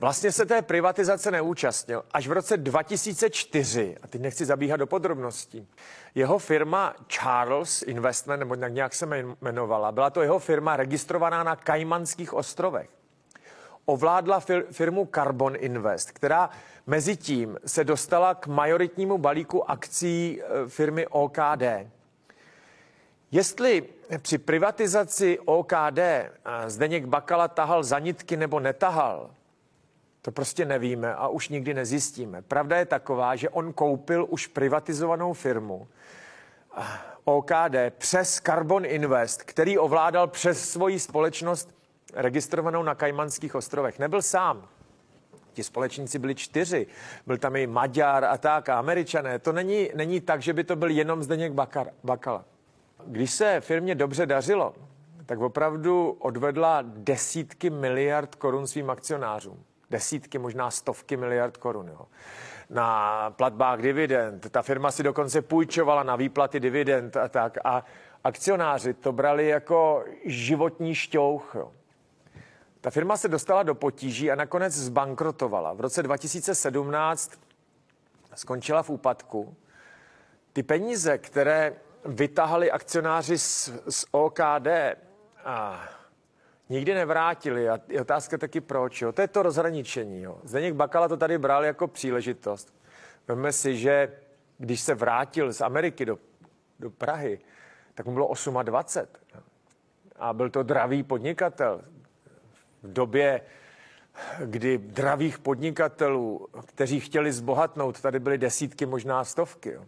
vlastně 0.00 0.32
se 0.32 0.46
té 0.46 0.62
privatizace 0.62 1.30
neúčastnil. 1.30 2.04
Až 2.12 2.28
v 2.28 2.32
roce 2.32 2.56
2004, 2.56 3.96
a 4.02 4.08
teď 4.08 4.20
nechci 4.20 4.44
zabíhat 4.44 4.76
do 4.76 4.86
podrobností, 4.86 5.68
jeho 6.14 6.38
firma 6.38 6.94
Charles 7.08 7.82
Investment, 7.82 8.40
nebo 8.40 8.54
nějak 8.54 8.94
se 8.94 9.08
jmenovala, 9.40 9.92
byla 9.92 10.10
to 10.10 10.22
jeho 10.22 10.38
firma 10.38 10.76
registrovaná 10.76 11.42
na 11.42 11.56
Kajmanských 11.56 12.34
ostrovech. 12.34 12.88
Ovládla 13.84 14.40
firmu 14.70 15.08
Carbon 15.14 15.54
Invest, 15.56 16.10
která 16.10 16.50
mezi 16.86 17.16
tím 17.16 17.58
se 17.66 17.84
dostala 17.84 18.34
k 18.34 18.46
majoritnímu 18.46 19.18
balíku 19.18 19.70
akcí 19.70 20.42
e, 20.42 20.68
firmy 20.68 21.06
OKD. 21.06 21.62
Jestli 23.30 23.84
při 24.18 24.38
privatizaci 24.38 25.38
OKD 25.44 25.98
Zdeněk 26.66 27.04
Bakala 27.04 27.48
tahal 27.48 27.82
zanitky 27.82 28.36
nebo 28.36 28.60
netahal, 28.60 29.30
to 30.24 30.32
prostě 30.32 30.64
nevíme 30.64 31.14
a 31.14 31.28
už 31.28 31.48
nikdy 31.48 31.74
nezjistíme. 31.74 32.42
Pravda 32.42 32.76
je 32.76 32.86
taková, 32.86 33.36
že 33.36 33.48
on 33.48 33.72
koupil 33.72 34.26
už 34.28 34.46
privatizovanou 34.46 35.32
firmu 35.32 35.88
OKD 37.24 37.74
přes 37.98 38.40
Carbon 38.40 38.84
Invest, 38.84 39.42
který 39.42 39.78
ovládal 39.78 40.28
přes 40.28 40.70
svoji 40.70 41.00
společnost 41.00 41.74
registrovanou 42.14 42.82
na 42.82 42.94
Kajmanských 42.94 43.54
ostrovech. 43.54 43.98
Nebyl 43.98 44.22
sám. 44.22 44.68
Ti 45.52 45.62
společníci 45.62 46.18
byli 46.18 46.34
čtyři. 46.34 46.86
Byl 47.26 47.38
tam 47.38 47.56
i 47.56 47.66
Maďar 47.66 48.24
a 48.24 48.38
tak, 48.38 48.68
a 48.68 48.78
Američané. 48.78 49.38
To 49.38 49.52
není, 49.52 49.90
není 49.94 50.20
tak, 50.20 50.42
že 50.42 50.52
by 50.52 50.64
to 50.64 50.76
byl 50.76 50.90
jenom 50.90 51.22
Zdeněk 51.22 51.52
Bakar, 51.52 51.90
Bakala. 52.04 52.44
Když 53.06 53.30
se 53.30 53.60
firmě 53.60 53.94
dobře 53.94 54.26
dařilo, 54.26 54.74
tak 55.26 55.40
opravdu 55.40 56.16
odvedla 56.18 56.78
desítky 56.82 57.70
miliard 57.70 58.34
korun 58.34 58.66
svým 58.66 58.90
akcionářům. 58.90 59.64
Desítky, 59.94 60.38
možná 60.38 60.70
stovky 60.70 61.16
miliard 61.16 61.56
korun. 61.56 61.88
Jo. 61.88 62.06
Na 62.70 63.30
platbách 63.30 63.80
dividend. 63.80 64.50
Ta 64.50 64.62
firma 64.62 64.90
si 64.90 65.02
dokonce 65.02 65.42
půjčovala 65.42 66.02
na 66.02 66.16
výplaty 66.16 66.60
dividend 66.60 67.16
a 67.16 67.28
tak. 67.28 67.58
A 67.64 67.84
akcionáři 68.24 68.94
to 68.94 69.12
brali 69.12 69.48
jako 69.48 70.04
životní 70.24 70.94
šťouch. 70.94 71.54
Jo. 71.54 71.72
Ta 72.80 72.90
firma 72.90 73.16
se 73.16 73.28
dostala 73.28 73.62
do 73.62 73.74
potíží 73.74 74.30
a 74.30 74.34
nakonec 74.34 74.74
zbankrotovala. 74.74 75.72
V 75.72 75.80
roce 75.80 76.02
2017 76.02 77.32
skončila 78.34 78.82
v 78.82 78.90
úpadku. 78.90 79.56
Ty 80.52 80.62
peníze, 80.62 81.18
které 81.18 81.76
vytahali 82.04 82.70
akcionáři 82.70 83.38
z, 83.38 83.72
z 83.88 84.06
OKD 84.10 84.66
a 85.44 85.88
nikdy 86.68 86.94
nevrátili. 86.94 87.68
A 87.68 87.80
je 87.88 88.00
otázka 88.00 88.38
taky 88.38 88.60
proč. 88.60 89.02
Jo. 89.02 89.12
To 89.12 89.20
je 89.20 89.28
to 89.28 89.42
rozhraničení. 89.42 90.22
Jo. 90.22 90.38
Zdeněk 90.44 90.74
Bakala 90.74 91.08
to 91.08 91.16
tady 91.16 91.38
bral 91.38 91.64
jako 91.64 91.88
příležitost. 91.88 92.74
Vemme 93.28 93.52
si, 93.52 93.76
že 93.76 94.12
když 94.58 94.80
se 94.80 94.94
vrátil 94.94 95.52
z 95.52 95.60
Ameriky 95.60 96.04
do, 96.04 96.18
do 96.80 96.90
Prahy, 96.90 97.40
tak 97.94 98.06
mu 98.06 98.12
bylo 98.12 98.32
28. 98.62 99.08
A 100.16 100.32
byl 100.32 100.50
to 100.50 100.62
dravý 100.62 101.02
podnikatel. 101.02 101.82
V 102.82 102.92
době, 102.92 103.40
kdy 104.44 104.78
dravých 104.78 105.38
podnikatelů, 105.38 106.48
kteří 106.66 107.00
chtěli 107.00 107.32
zbohatnout, 107.32 108.00
tady 108.00 108.18
byly 108.18 108.38
desítky, 108.38 108.86
možná 108.86 109.24
stovky. 109.24 109.70
Jo 109.70 109.84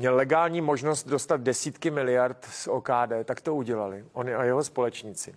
měl 0.00 0.16
legální 0.16 0.60
možnost 0.60 1.08
dostat 1.08 1.40
desítky 1.40 1.90
miliard 1.90 2.44
z 2.50 2.68
OKD, 2.68 3.12
tak 3.24 3.40
to 3.40 3.54
udělali. 3.54 4.04
On 4.12 4.28
a 4.36 4.44
jeho 4.44 4.64
společníci. 4.64 5.34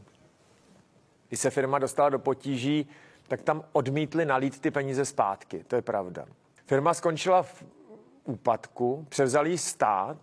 Když 1.28 1.40
se 1.40 1.50
firma 1.50 1.80
dostala 1.80 2.10
do 2.10 2.20
potíží, 2.20 2.90
tak 3.28 3.42
tam 3.42 3.64
odmítli 3.72 4.26
nalít 4.26 4.60
ty 4.60 4.72
peníze 4.72 5.06
zpátky. 5.06 5.64
To 5.68 5.76
je 5.76 5.82
pravda. 5.82 6.26
Firma 6.66 6.94
skončila 6.94 7.44
v 7.44 7.64
úpadku, 8.24 9.06
převzal 9.10 9.48
jí 9.48 9.58
stát, 9.58 10.18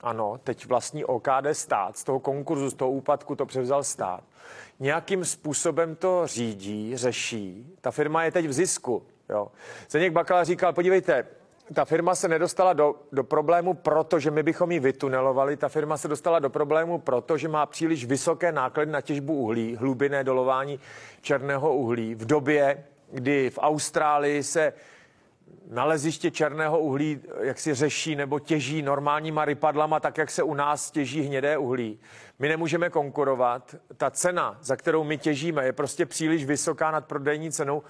ano, 0.00 0.40
teď 0.44 0.66
vlastní 0.66 1.04
OKD 1.04 1.46
stát, 1.52 1.96
z 1.96 2.04
toho 2.04 2.20
konkurzu, 2.20 2.70
z 2.70 2.74
toho 2.74 2.90
úpadku 2.90 3.36
to 3.36 3.46
převzal 3.46 3.84
stát. 3.84 4.24
Nějakým 4.80 5.24
způsobem 5.24 5.96
to 5.96 6.26
řídí, 6.26 6.96
řeší. 6.96 7.74
Ta 7.80 7.90
firma 7.90 8.24
je 8.24 8.32
teď 8.32 8.46
v 8.46 8.52
zisku. 8.52 9.02
Jo. 9.28 9.48
Zeněk 9.90 10.12
Bakala 10.12 10.44
říkal, 10.44 10.72
podívejte, 10.72 11.26
ta 11.74 11.84
firma 11.84 12.14
se 12.14 12.28
nedostala 12.28 12.72
do, 12.72 12.94
do 13.12 13.24
problému, 13.24 13.74
protože 13.74 14.30
my 14.30 14.42
bychom 14.42 14.72
ji 14.72 14.80
vytunelovali. 14.80 15.56
Ta 15.56 15.68
firma 15.68 15.96
se 15.96 16.08
dostala 16.08 16.38
do 16.38 16.50
problému, 16.50 16.98
protože 16.98 17.48
má 17.48 17.66
příliš 17.66 18.04
vysoké 18.04 18.52
náklady 18.52 18.90
na 18.90 19.00
těžbu 19.00 19.34
uhlí, 19.34 19.76
hlubinné 19.76 20.24
dolování 20.24 20.80
černého 21.20 21.74
uhlí. 21.74 22.14
V 22.14 22.26
době, 22.26 22.84
kdy 23.12 23.50
v 23.50 23.58
Austrálii 23.62 24.42
se 24.42 24.72
naleziště 25.70 26.30
černého 26.30 26.78
uhlí 26.78 27.20
jak 27.40 27.58
si 27.58 27.74
řeší 27.74 28.16
nebo 28.16 28.38
těží 28.38 28.82
normálníma 28.82 29.44
rypadlama, 29.44 30.00
tak 30.00 30.18
jak 30.18 30.30
se 30.30 30.42
u 30.42 30.54
nás 30.54 30.90
těží 30.90 31.22
hnědé 31.22 31.58
uhlí. 31.58 32.00
My 32.38 32.48
nemůžeme 32.48 32.90
konkurovat. 32.90 33.74
Ta 33.96 34.10
cena, 34.10 34.58
za 34.60 34.76
kterou 34.76 35.04
my 35.04 35.18
těžíme, 35.18 35.64
je 35.64 35.72
prostě 35.72 36.06
příliš 36.06 36.44
vysoká 36.44 36.90
nad 36.90 37.06
prodejní 37.06 37.52
cenou, 37.52 37.82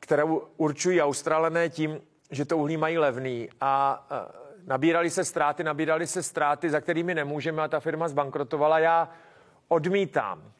kterou 0.00 0.42
určují 0.56 1.02
Australané 1.02 1.68
tím, 1.68 2.00
že 2.32 2.44
to 2.44 2.58
uhlí 2.58 2.76
mají 2.76 2.98
levný 2.98 3.48
a 3.60 4.06
nabírali 4.66 5.10
se 5.10 5.24
ztráty, 5.24 5.64
nabírali 5.64 6.06
se 6.06 6.22
ztráty, 6.22 6.70
za 6.70 6.80
kterými 6.80 7.14
nemůžeme 7.14 7.62
a 7.62 7.68
ta 7.68 7.80
firma 7.80 8.08
zbankrotovala. 8.08 8.78
Já 8.78 9.08
odmítám 9.68 10.52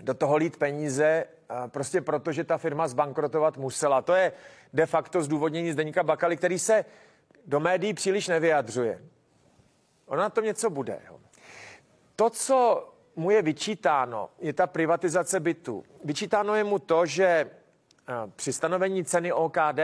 do 0.00 0.14
toho 0.14 0.36
lít 0.36 0.56
peníze, 0.56 1.24
prostě 1.68 2.00
proto, 2.00 2.32
že 2.32 2.44
ta 2.44 2.58
firma 2.58 2.88
zbankrotovat 2.88 3.56
musela. 3.56 4.02
To 4.02 4.14
je 4.14 4.32
de 4.72 4.86
facto 4.86 5.22
zdůvodnění 5.22 5.72
Zdeníka 5.72 6.02
Bakaly, 6.02 6.36
který 6.36 6.58
se 6.58 6.84
do 7.46 7.60
médií 7.60 7.94
příliš 7.94 8.28
nevyjadřuje. 8.28 9.02
Ono 10.06 10.22
na 10.22 10.30
tom 10.30 10.44
něco 10.44 10.70
bude. 10.70 11.00
To, 12.16 12.30
co 12.30 12.88
mu 13.16 13.30
je 13.30 13.42
vyčítáno, 13.42 14.30
je 14.38 14.52
ta 14.52 14.66
privatizace 14.66 15.40
bytu. 15.40 15.84
Vyčítáno 16.04 16.54
je 16.54 16.64
mu 16.64 16.78
to, 16.78 17.06
že 17.06 17.50
při 18.36 18.52
stanovení 18.52 19.04
ceny 19.04 19.32
OKD 19.32 19.80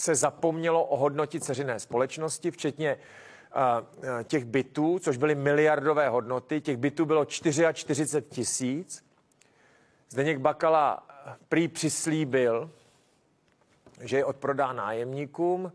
se 0.00 0.14
zapomnělo 0.14 0.84
ohodnotit 0.84 1.44
ceřiné 1.44 1.80
společnosti, 1.80 2.50
včetně 2.50 2.96
těch 4.24 4.44
bytů, 4.44 4.98
což 4.98 5.16
byly 5.16 5.34
miliardové 5.34 6.08
hodnoty. 6.08 6.60
Těch 6.60 6.76
bytů 6.76 7.04
bylo 7.04 7.24
44 7.24 8.22
tisíc. 8.22 9.04
Zdeněk 10.08 10.38
Bakala 10.38 11.06
prý 11.48 11.68
přislíbil, 11.68 12.70
že 14.00 14.16
je 14.16 14.24
odprodá 14.24 14.72
nájemníkům. 14.72 15.72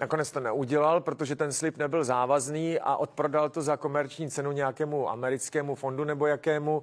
Nakonec 0.00 0.30
to 0.30 0.40
neudělal, 0.40 1.00
protože 1.00 1.36
ten 1.36 1.52
slib 1.52 1.76
nebyl 1.76 2.04
závazný 2.04 2.80
a 2.80 2.96
odprodal 2.96 3.50
to 3.50 3.62
za 3.62 3.76
komerční 3.76 4.30
cenu 4.30 4.52
nějakému 4.52 5.10
americkému 5.10 5.74
fondu 5.74 6.04
nebo 6.04 6.26
jakému. 6.26 6.82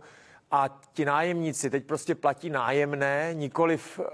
A 0.52 0.82
ti 0.94 1.06
nájemníci 1.06 1.70
teď 1.70 1.86
prostě 1.86 2.16
platí 2.16 2.50
nájemné, 2.50 3.30
nikoliv 3.34 4.00
uh, 4.00 4.06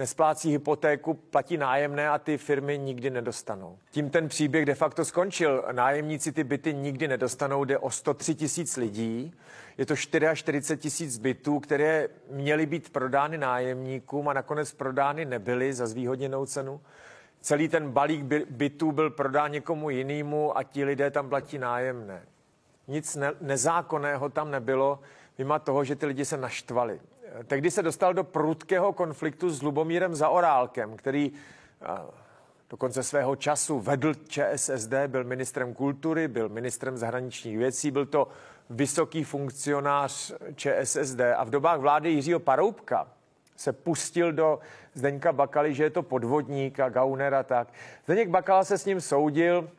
nesplácí 0.00 0.50
hypotéku, 0.50 1.14
platí 1.14 1.56
nájemné 1.56 2.08
a 2.08 2.18
ty 2.18 2.38
firmy 2.38 2.78
nikdy 2.78 3.10
nedostanou. 3.10 3.78
Tím 3.90 4.10
ten 4.10 4.28
příběh 4.28 4.64
de 4.64 4.74
facto 4.74 5.04
skončil. 5.04 5.64
Nájemníci 5.72 6.32
ty 6.32 6.44
byty 6.44 6.74
nikdy 6.74 7.08
nedostanou, 7.08 7.64
jde 7.64 7.78
o 7.78 7.90
103 7.90 8.34
tisíc 8.34 8.76
lidí. 8.76 9.34
Je 9.78 9.86
to 9.86 9.96
44 9.96 10.76
tisíc 10.76 11.18
bytů, 11.18 11.60
které 11.60 12.08
měly 12.30 12.66
být 12.66 12.90
prodány 12.92 13.38
nájemníkům 13.38 14.28
a 14.28 14.32
nakonec 14.32 14.72
prodány 14.72 15.24
nebyly 15.24 15.72
za 15.72 15.86
zvýhodněnou 15.86 16.46
cenu. 16.46 16.80
Celý 17.40 17.68
ten 17.68 17.90
balík 17.90 18.22
bytů 18.50 18.92
byl 18.92 19.10
prodán 19.10 19.52
někomu 19.52 19.90
jinému 19.90 20.58
a 20.58 20.62
ti 20.62 20.84
lidé 20.84 21.10
tam 21.10 21.28
platí 21.28 21.58
nájemné. 21.58 22.22
Nic 22.88 23.16
ne- 23.16 23.32
nezákonného 23.40 24.28
tam 24.28 24.50
nebylo, 24.50 25.00
mimo 25.38 25.58
toho, 25.58 25.84
že 25.84 25.96
ty 25.96 26.06
lidi 26.06 26.24
se 26.24 26.36
naštvali 26.36 27.00
tehdy 27.46 27.70
se 27.70 27.82
dostal 27.82 28.14
do 28.14 28.24
prudkého 28.24 28.92
konfliktu 28.92 29.50
s 29.50 29.62
Lubomírem 29.62 30.14
Zaorálkem, 30.14 30.96
který 30.96 31.32
do 32.70 32.76
konce 32.76 33.02
svého 33.02 33.36
času 33.36 33.80
vedl 33.80 34.14
ČSSD, 34.14 34.92
byl 35.06 35.24
ministrem 35.24 35.74
kultury, 35.74 36.28
byl 36.28 36.48
ministrem 36.48 36.98
zahraničních 36.98 37.58
věcí, 37.58 37.90
byl 37.90 38.06
to 38.06 38.28
vysoký 38.70 39.24
funkcionář 39.24 40.32
ČSSD 40.54 41.20
a 41.36 41.44
v 41.44 41.50
dobách 41.50 41.80
vlády 41.80 42.10
Jiřího 42.10 42.40
Paroubka 42.40 43.08
se 43.56 43.72
pustil 43.72 44.32
do 44.32 44.58
Zdeňka 44.94 45.32
Bakaly, 45.32 45.74
že 45.74 45.82
je 45.82 45.90
to 45.90 46.02
podvodník 46.02 46.80
a 46.80 46.88
gauner 46.88 47.34
a 47.34 47.42
tak. 47.42 47.68
Zdeněk 48.04 48.28
Bakala 48.28 48.64
se 48.64 48.78
s 48.78 48.84
ním 48.84 49.00
soudil, 49.00 49.70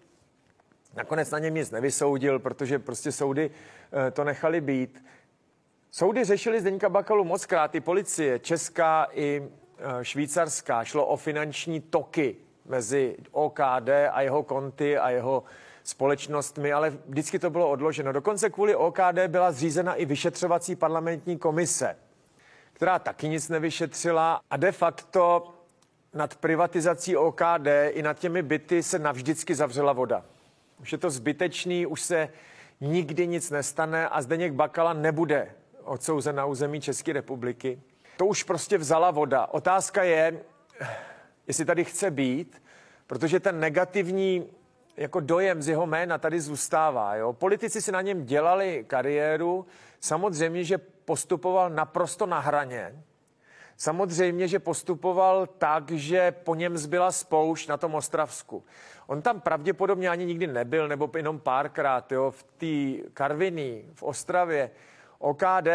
nakonec 0.95 1.31
na 1.31 1.39
něm 1.39 1.53
nic 1.53 1.71
nevysoudil, 1.71 2.39
protože 2.39 2.79
prostě 2.79 3.11
soudy 3.11 3.51
eh, 4.07 4.11
to 4.11 4.23
nechali 4.23 4.61
být. 4.61 5.03
Soudy 5.93 6.23
řešili 6.23 6.61
Zdeňka 6.61 6.89
Bakalu 6.89 7.23
moc 7.23 7.45
krát, 7.45 7.75
i 7.75 7.79
policie, 7.79 8.39
česká 8.39 9.07
i 9.13 9.43
eh, 9.77 10.05
švýcarská. 10.05 10.83
Šlo 10.83 11.05
o 11.05 11.17
finanční 11.17 11.79
toky 11.79 12.35
mezi 12.65 13.17
OKD 13.31 13.89
a 14.11 14.21
jeho 14.21 14.43
konty 14.43 14.97
a 14.97 15.09
jeho 15.09 15.43
společnostmi, 15.83 16.73
ale 16.73 16.89
vždycky 17.07 17.39
to 17.39 17.49
bylo 17.49 17.69
odloženo. 17.69 18.11
Dokonce 18.11 18.49
kvůli 18.49 18.75
OKD 18.75 19.27
byla 19.27 19.51
zřízena 19.51 19.95
i 19.95 20.05
vyšetřovací 20.05 20.75
parlamentní 20.75 21.37
komise, 21.37 21.95
která 22.73 22.99
taky 22.99 23.29
nic 23.29 23.49
nevyšetřila 23.49 24.41
a 24.49 24.57
de 24.57 24.71
facto 24.71 25.53
nad 26.13 26.35
privatizací 26.35 27.17
OKD 27.17 27.67
i 27.89 28.01
nad 28.01 28.19
těmi 28.19 28.41
byty 28.41 28.83
se 28.83 28.99
navždycky 28.99 29.55
zavřela 29.55 29.93
voda. 29.93 30.25
Už 30.81 30.91
je 30.91 30.97
to 30.97 31.09
zbytečný, 31.09 31.85
už 31.85 32.01
se 32.01 32.29
nikdy 32.81 33.27
nic 33.27 33.49
nestane 33.49 34.09
a 34.09 34.21
Zdeněk 34.21 34.53
Bakala 34.53 34.93
nebude 34.93 35.55
odsouzen 35.83 36.35
na 36.35 36.45
území 36.45 36.81
České 36.81 37.13
republiky. 37.13 37.81
To 38.17 38.25
už 38.25 38.43
prostě 38.43 38.77
vzala 38.77 39.11
voda. 39.11 39.45
Otázka 39.45 40.03
je, 40.03 40.39
jestli 41.47 41.65
tady 41.65 41.83
chce 41.85 42.11
být, 42.11 42.61
protože 43.07 43.39
ten 43.39 43.59
negativní 43.59 44.49
jako 44.97 45.19
dojem 45.19 45.61
z 45.61 45.67
jeho 45.67 45.85
jména 45.85 46.17
tady 46.17 46.41
zůstává. 46.41 47.15
Jo? 47.15 47.33
Politici 47.33 47.81
si 47.81 47.91
na 47.91 48.01
něm 48.01 48.25
dělali 48.25 48.85
kariéru, 48.87 49.65
samozřejmě, 49.99 50.63
že 50.63 50.77
postupoval 50.77 51.69
naprosto 51.69 52.25
na 52.25 52.39
hraně. 52.39 53.03
Samozřejmě, 53.77 54.47
že 54.47 54.59
postupoval 54.59 55.47
tak, 55.47 55.91
že 55.91 56.31
po 56.31 56.55
něm 56.55 56.77
zbyla 56.77 57.11
spoušť 57.11 57.69
na 57.69 57.77
tom 57.77 57.95
Ostravsku. 57.95 58.63
On 59.07 59.21
tam 59.21 59.41
pravděpodobně 59.41 60.09
ani 60.09 60.25
nikdy 60.25 60.47
nebyl, 60.47 60.87
nebo 60.87 61.09
jenom 61.15 61.39
párkrát, 61.39 62.11
jo, 62.11 62.31
v 62.31 62.43
té 62.43 63.09
Karviní, 63.13 63.83
v 63.93 64.03
Ostravě. 64.03 64.71
OKD 65.21 65.67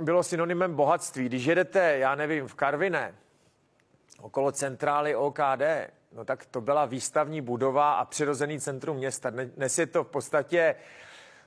bylo 0.00 0.22
synonymem 0.22 0.74
bohatství. 0.74 1.24
Když 1.26 1.44
jedete, 1.44 1.98
já 1.98 2.14
nevím, 2.14 2.48
v 2.48 2.54
Karviné, 2.54 3.14
okolo 4.20 4.52
centrály 4.52 5.16
OKD, 5.16 5.62
no 6.12 6.24
tak 6.24 6.46
to 6.46 6.60
byla 6.60 6.84
výstavní 6.84 7.40
budova 7.40 7.94
a 7.94 8.04
přirozený 8.04 8.60
centrum 8.60 8.96
města. 8.96 9.30
Dnes 9.30 9.78
je 9.78 9.86
to 9.86 10.04
v 10.04 10.08
podstatě 10.08 10.74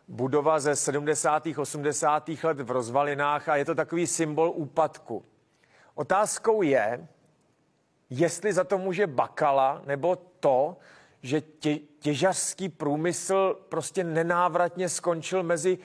budova 0.08 0.60
ze 0.60 0.76
70. 0.76 1.48
80. 1.58 2.30
let 2.44 2.62
v 2.62 2.72
rozvalinách 2.72 3.50
a 3.50 3.56
je 3.56 3.66
to 3.66 3.76
takový 3.76 4.08
symbol 4.08 4.52
úpadku. 4.56 5.26
Otázkou 5.96 6.62
je, 6.62 7.08
jestli 8.10 8.54
za 8.54 8.64
to 8.64 8.78
může 8.78 9.08
Bakala, 9.08 9.82
nebo 9.86 10.16
to, 10.16 10.78
že 11.22 11.42
tě, 11.42 11.76
těžařský 12.00 12.70
průmysl 12.70 13.60
prostě 13.70 14.04
nenávratně 14.04 14.90
skončil 14.90 15.44
mezi 15.44 15.78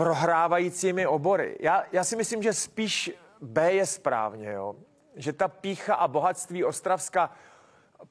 prohrávajícími 0.00 1.06
obory. 1.06 1.56
Já, 1.60 1.84
já 1.92 2.04
si 2.04 2.16
myslím, 2.16 2.42
že 2.42 2.52
spíš 2.52 3.12
B 3.40 3.72
je 3.72 3.86
správně, 3.86 4.52
jo? 4.52 4.76
že 5.16 5.32
ta 5.32 5.48
pícha 5.48 5.94
a 5.94 6.08
bohatství 6.08 6.64
Ostravska 6.64 7.30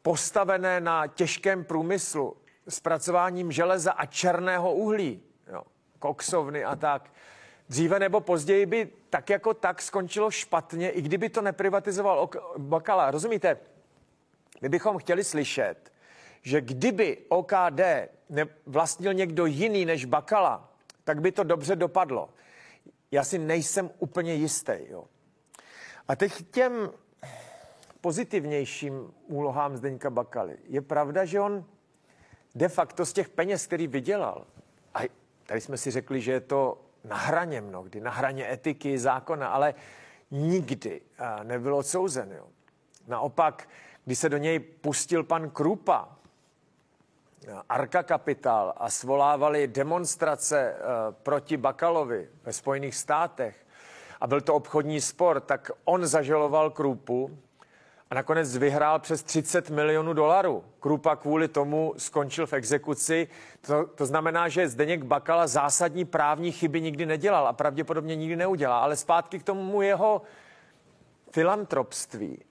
postavené 0.01 0.79
na 0.79 1.07
těžkém 1.07 1.63
průmyslu, 1.63 2.37
zpracováním 2.69 3.51
železa 3.51 3.91
a 3.91 4.05
černého 4.05 4.73
uhlí, 4.73 5.21
jo, 5.53 5.61
koksovny 5.99 6.63
a 6.63 6.75
tak, 6.75 7.11
dříve 7.69 7.99
nebo 7.99 8.21
později 8.21 8.65
by 8.65 8.89
tak 9.09 9.29
jako 9.29 9.53
tak 9.53 9.81
skončilo 9.81 10.31
špatně, 10.31 10.89
i 10.89 11.01
kdyby 11.01 11.29
to 11.29 11.41
neprivatizoval 11.41 12.29
Bakala. 12.57 13.11
Rozumíte? 13.11 13.57
My 14.61 14.69
bychom 14.69 14.97
chtěli 14.97 15.23
slyšet, 15.23 15.93
že 16.41 16.61
kdyby 16.61 17.17
OKD 17.29 17.81
vlastnil 18.65 19.13
někdo 19.13 19.45
jiný 19.45 19.85
než 19.85 20.05
Bakala, 20.05 20.68
tak 21.09 21.21
by 21.21 21.31
to 21.31 21.43
dobře 21.43 21.75
dopadlo. 21.75 22.29
Já 23.11 23.23
si 23.23 23.37
nejsem 23.37 23.89
úplně 23.99 24.33
jistý. 24.33 24.73
Jo. 24.89 25.05
A 26.07 26.15
teď 26.15 26.51
těm 26.51 26.91
pozitivnějším 28.01 29.13
úlohám 29.27 29.77
Zdeňka 29.77 30.09
Bakaly. 30.09 30.57
Je 30.63 30.81
pravda, 30.81 31.25
že 31.25 31.41
on 31.41 31.65
de 32.55 32.69
facto 32.69 33.05
z 33.05 33.13
těch 33.13 33.29
peněz, 33.29 33.67
který 33.67 33.87
vydělal, 33.87 34.45
a 34.93 34.99
tady 35.45 35.61
jsme 35.61 35.77
si 35.77 35.91
řekli, 35.91 36.21
že 36.21 36.31
je 36.31 36.41
to 36.41 36.81
na 37.03 37.17
hraně 37.17 37.61
mnohdy, 37.61 38.01
na 38.01 38.11
hraně 38.11 38.51
etiky, 38.51 38.99
zákona, 38.99 39.47
ale 39.47 39.73
nikdy 40.31 41.01
nebyl 41.43 41.75
odsouzen. 41.75 42.31
Jo. 42.31 42.47
Naopak, 43.07 43.69
když 44.05 44.19
se 44.19 44.29
do 44.29 44.37
něj 44.37 44.59
pustil 44.59 45.23
pan 45.23 45.49
Krupa, 45.49 46.18
Arka 47.69 48.03
Kapitál 48.03 48.73
a 48.77 48.89
svolávali 48.89 49.67
demonstrace 49.67 50.75
proti 51.23 51.57
Bakalovi 51.57 52.29
ve 52.43 52.53
Spojených 52.53 52.95
státech 52.95 53.65
a 54.21 54.27
byl 54.27 54.41
to 54.41 54.55
obchodní 54.55 55.01
spor, 55.01 55.39
tak 55.39 55.71
on 55.85 56.07
zažaloval 56.07 56.69
Krupu 56.69 57.39
a 58.09 58.15
nakonec 58.15 58.57
vyhrál 58.57 58.99
přes 58.99 59.23
30 59.23 59.69
milionů 59.69 60.13
dolarů. 60.13 60.63
Krupa 60.79 61.15
kvůli 61.15 61.47
tomu 61.47 61.93
skončil 61.97 62.47
v 62.47 62.53
exekuci. 62.53 63.27
To, 63.61 63.85
to 63.85 64.05
znamená, 64.05 64.49
že 64.49 64.69
Zdeněk 64.69 65.03
Bakala 65.03 65.47
zásadní 65.47 66.05
právní 66.05 66.51
chyby 66.51 66.81
nikdy 66.81 67.05
nedělal 67.05 67.47
a 67.47 67.53
pravděpodobně 67.53 68.15
nikdy 68.15 68.35
neudělá. 68.35 68.79
Ale 68.79 68.95
zpátky 68.95 69.39
k 69.39 69.43
tomu 69.43 69.81
jeho 69.81 70.21
filantropství. 71.31 72.43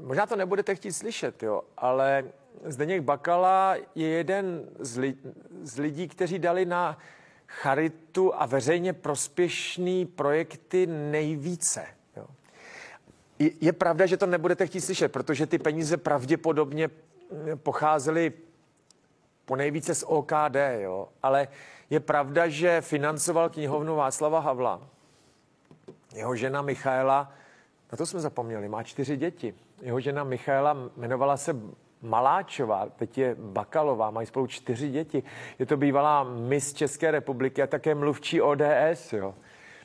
Možná 0.00 0.26
to 0.26 0.36
nebudete 0.36 0.74
chtít 0.74 0.92
slyšet, 0.92 1.42
jo, 1.42 1.62
ale 1.76 2.24
Zdeněk 2.64 3.02
Bakala 3.02 3.76
je 3.94 4.08
jeden 4.08 4.68
z, 4.78 4.96
li, 4.96 5.14
z 5.62 5.78
lidí, 5.78 6.08
kteří 6.08 6.38
dali 6.38 6.64
na 6.64 6.98
charitu 7.46 8.34
a 8.34 8.46
veřejně 8.46 8.92
prospěšný 8.92 10.06
projekty 10.06 10.86
nejvíce. 10.86 11.86
Je 13.60 13.72
pravda, 13.72 14.06
že 14.06 14.16
to 14.16 14.26
nebudete 14.26 14.66
chtít 14.66 14.80
slyšet, 14.80 15.12
protože 15.12 15.46
ty 15.46 15.58
peníze 15.58 15.96
pravděpodobně 15.96 16.88
mm, 16.88 17.58
pocházely 17.58 18.32
po 19.44 19.56
nejvíce 19.56 19.94
z 19.94 20.02
OKD, 20.02 20.56
jo? 20.80 21.08
ale 21.22 21.48
je 21.90 22.00
pravda, 22.00 22.48
že 22.48 22.80
financoval 22.80 23.48
knihovnu 23.48 23.96
Václava 23.96 24.40
Havla. 24.40 24.80
Jeho 26.14 26.36
žena 26.36 26.62
Michaela, 26.62 27.32
na 27.92 27.96
to 27.98 28.06
jsme 28.06 28.20
zapomněli, 28.20 28.68
má 28.68 28.82
čtyři 28.82 29.16
děti. 29.16 29.54
Jeho 29.82 30.00
žena 30.00 30.24
Michaela 30.24 30.76
jmenovala 30.96 31.36
se 31.36 31.56
Maláčová, 32.02 32.86
teď 32.96 33.18
je 33.18 33.36
Bakalová, 33.38 34.10
mají 34.10 34.26
spolu 34.26 34.46
čtyři 34.46 34.88
děti. 34.90 35.22
Je 35.58 35.66
to 35.66 35.76
bývalá 35.76 36.24
mis 36.24 36.72
České 36.72 37.10
republiky 37.10 37.62
a 37.62 37.66
také 37.66 37.94
mluvčí 37.94 38.40
ODS. 38.40 39.12
Jo? 39.12 39.34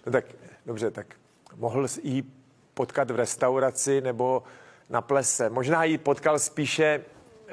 No 0.06 0.12
tak, 0.12 0.26
dobře, 0.66 0.92
tak 0.92 1.08
mohl 1.56 1.88
jí 2.04 2.34
potkat 2.74 3.12
v 3.12 3.16
restauraci 3.16 4.02
nebo 4.02 4.44
na 4.90 5.02
plese. 5.02 5.50
Možná 5.50 5.84
ji 5.84 5.98
potkal 5.98 6.40
spíše 6.40 7.02
eh, 7.48 7.52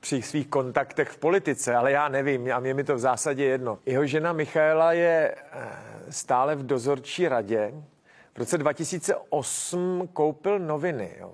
při 0.00 0.22
svých 0.22 0.48
kontaktech 0.48 1.08
v 1.08 1.18
politice, 1.18 1.74
ale 1.74 1.92
já 1.92 2.08
nevím 2.08 2.52
a 2.52 2.60
mě 2.60 2.74
mi 2.74 2.84
to 2.84 2.94
v 2.94 2.98
zásadě 2.98 3.44
jedno. 3.44 3.78
Jeho 3.86 4.06
žena 4.06 4.32
Michaela 4.32 4.92
je 4.92 5.34
eh, 5.52 5.68
stále 6.10 6.56
v 6.56 6.66
dozorčí 6.66 7.28
radě. 7.28 7.72
V 8.34 8.38
roce 8.38 8.58
2008 8.58 10.08
koupil 10.12 10.58
noviny. 10.58 11.16
Jo. 11.20 11.32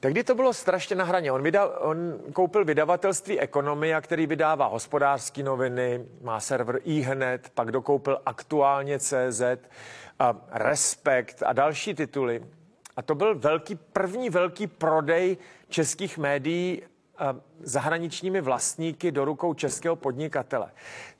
Tehdy 0.00 0.24
to 0.24 0.34
bylo 0.34 0.52
strašně 0.52 0.96
na 0.96 1.04
hraně. 1.04 1.32
On, 1.32 1.42
vyda, 1.42 1.68
on 1.78 2.18
koupil 2.32 2.64
vydavatelství 2.64 3.40
Ekonomia, 3.40 4.00
který 4.00 4.26
vydává 4.26 4.66
hospodářské 4.66 5.42
noviny, 5.42 6.06
má 6.22 6.40
server 6.40 6.80
iHnet, 6.84 7.50
pak 7.54 7.72
dokoupil 7.72 8.20
aktuálně 8.26 8.98
CZ, 8.98 9.42
a 10.18 10.34
Respekt 10.50 11.42
a 11.46 11.52
další 11.52 11.94
tituly. 11.94 12.42
A 12.96 13.02
to 13.02 13.14
byl 13.14 13.38
velký, 13.38 13.74
první 13.74 14.30
velký 14.30 14.66
prodej 14.66 15.36
českých 15.68 16.18
médií 16.18 16.82
zahraničními 17.60 18.40
vlastníky 18.40 19.12
do 19.12 19.24
rukou 19.24 19.54
českého 19.54 19.96
podnikatele. 19.96 20.70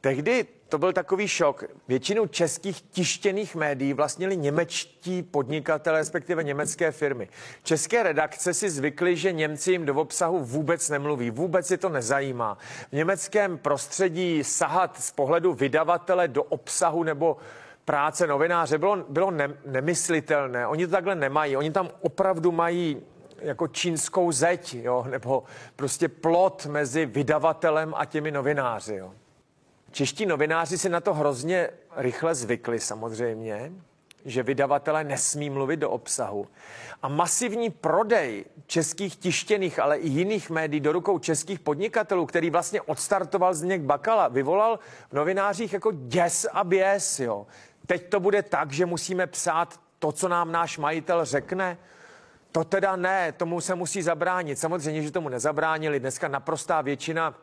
Tehdy 0.00 0.46
to 0.68 0.78
byl 0.78 0.92
takový 0.92 1.28
šok. 1.28 1.64
Většinu 1.88 2.26
českých 2.26 2.80
tištěných 2.80 3.54
médií 3.54 3.92
vlastnili 3.92 4.36
němečtí 4.36 5.22
podnikatele, 5.22 5.98
respektive 5.98 6.44
německé 6.44 6.90
firmy. 6.90 7.28
České 7.62 8.02
redakce 8.02 8.54
si 8.54 8.70
zvykly, 8.70 9.16
že 9.16 9.32
Němci 9.32 9.72
jim 9.72 9.86
do 9.86 9.94
obsahu 9.94 10.44
vůbec 10.44 10.88
nemluví, 10.88 11.30
vůbec 11.30 11.66
si 11.66 11.78
to 11.78 11.88
nezajímá. 11.88 12.58
V 12.88 12.92
německém 12.92 13.58
prostředí 13.58 14.44
sahat 14.44 15.00
z 15.00 15.10
pohledu 15.10 15.52
vydavatele 15.52 16.28
do 16.28 16.42
obsahu 16.42 17.02
nebo 17.02 17.36
práce 17.84 18.26
novináře 18.26 18.78
bylo, 18.78 18.96
bylo 19.08 19.30
ne, 19.30 19.48
nemyslitelné. 19.66 20.66
Oni 20.66 20.86
to 20.86 20.92
takhle 20.92 21.14
nemají. 21.14 21.56
Oni 21.56 21.70
tam 21.70 21.90
opravdu 22.00 22.52
mají 22.52 23.02
jako 23.40 23.68
čínskou 23.68 24.32
zeď, 24.32 24.74
jo, 24.74 25.06
nebo 25.10 25.44
prostě 25.76 26.08
plot 26.08 26.66
mezi 26.66 27.06
vydavatelem 27.06 27.94
a 27.96 28.04
těmi 28.04 28.30
novináři. 28.30 28.94
Jo. 28.94 29.14
Čeští 29.90 30.26
novináři 30.26 30.78
si 30.78 30.88
na 30.88 31.00
to 31.00 31.14
hrozně 31.14 31.70
rychle 31.96 32.34
zvykli 32.34 32.80
samozřejmě, 32.80 33.72
že 34.24 34.42
vydavatele 34.42 35.04
nesmí 35.04 35.50
mluvit 35.50 35.76
do 35.76 35.90
obsahu. 35.90 36.46
A 37.02 37.08
masivní 37.08 37.70
prodej 37.70 38.44
českých 38.66 39.16
tištěných, 39.16 39.78
ale 39.78 39.96
i 39.96 40.08
jiných 40.08 40.50
médií 40.50 40.80
do 40.80 40.92
rukou 40.92 41.18
českých 41.18 41.60
podnikatelů, 41.60 42.26
který 42.26 42.50
vlastně 42.50 42.82
odstartoval 42.82 43.54
Zdeněk 43.54 43.82
Bakala, 43.82 44.28
vyvolal 44.28 44.78
v 45.10 45.12
novinářích 45.12 45.72
jako 45.72 45.92
děs 45.92 46.46
a 46.52 46.64
běs. 46.64 47.20
Jo. 47.20 47.46
Teď 47.86 48.08
to 48.08 48.20
bude 48.20 48.42
tak, 48.42 48.72
že 48.72 48.86
musíme 48.86 49.26
psát 49.26 49.80
to, 49.98 50.12
co 50.12 50.28
nám 50.28 50.52
náš 50.52 50.78
majitel 50.78 51.24
řekne. 51.24 51.78
To 52.52 52.64
teda 52.64 52.96
ne, 52.96 53.32
tomu 53.32 53.60
se 53.60 53.74
musí 53.74 54.02
zabránit. 54.02 54.58
Samozřejmě, 54.58 55.02
že 55.02 55.10
tomu 55.10 55.28
nezabránili. 55.28 56.00
Dneska 56.00 56.28
naprostá 56.28 56.80
většina 56.80 57.34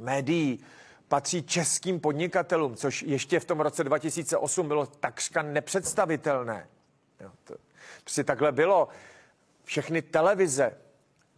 médií 0.00 0.64
patří 1.08 1.42
českým 1.42 2.00
podnikatelům, 2.00 2.76
což 2.76 3.02
ještě 3.02 3.40
v 3.40 3.44
tom 3.44 3.60
roce 3.60 3.84
2008 3.84 4.68
bylo 4.68 4.86
takřka 4.86 5.42
nepředstavitelné. 5.42 6.68
Jo, 7.20 7.30
to 7.44 7.54
prostě 8.00 8.24
takhle 8.24 8.52
bylo. 8.52 8.88
Všechny 9.64 10.02
televize, 10.02 10.76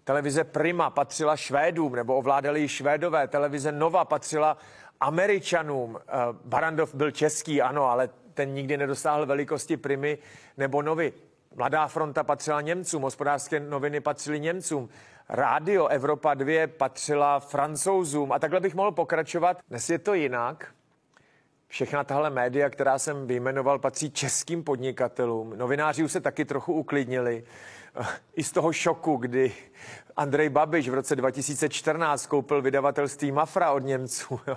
televize 0.05 0.45
Prima 0.45 0.91
patřila 0.91 1.37
Švédům, 1.37 1.95
nebo 1.95 2.17
ovládali 2.17 2.61
ji 2.61 2.69
Švédové, 2.69 3.29
televize 3.29 3.73
Nova 3.73 4.05
patřila 4.05 4.57
Američanům. 5.01 5.99
Eh, 6.01 6.13
Barandov 6.45 6.95
byl 6.95 7.11
český, 7.11 7.63
ano, 7.63 7.85
ale 7.85 8.11
ten 8.35 8.55
nikdy 8.55 8.77
nedosáhl 8.77 9.27
velikosti 9.27 9.77
Primy 9.77 10.19
nebo 10.57 10.83
Novy. 10.83 11.13
Mladá 11.57 11.89
fronta 11.89 12.25
patřila 12.25 12.61
Němcům, 12.61 13.03
hospodářské 13.03 13.61
noviny 13.61 14.01
patřily 14.01 14.41
Němcům. 14.41 14.89
Rádio 15.29 15.87
Evropa 15.87 16.35
2 16.35 16.67
patřila 16.67 17.41
francouzům 17.41 18.33
a 18.33 18.39
takhle 18.39 18.61
bych 18.61 18.75
mohl 18.75 18.93
pokračovat. 18.93 19.59
Dnes 19.69 19.91
je 19.91 19.99
to 19.99 20.15
jinak. 20.15 20.75
Všechna 21.69 22.05
tahle 22.05 22.31
média, 22.31 22.71
která 22.71 22.99
jsem 22.99 23.27
vyjmenoval, 23.27 23.79
patří 23.79 24.11
českým 24.11 24.65
podnikatelům. 24.65 25.57
Novináři 25.57 26.05
už 26.05 26.13
se 26.13 26.21
taky 26.21 26.45
trochu 26.45 26.73
uklidnili. 26.73 27.45
I 28.37 28.45
z 28.45 28.53
toho 28.53 28.73
šoku, 28.73 29.17
kdy 29.17 29.53
Andrej 30.17 30.49
Babiš 30.49 30.89
v 30.89 30.95
roce 30.95 31.17
2014 31.17 32.27
koupil 32.27 32.63
vydavatelství 32.63 33.33
Mafra 33.33 33.73
od 33.73 33.85
Němců. 33.85 34.41
Jo 34.47 34.57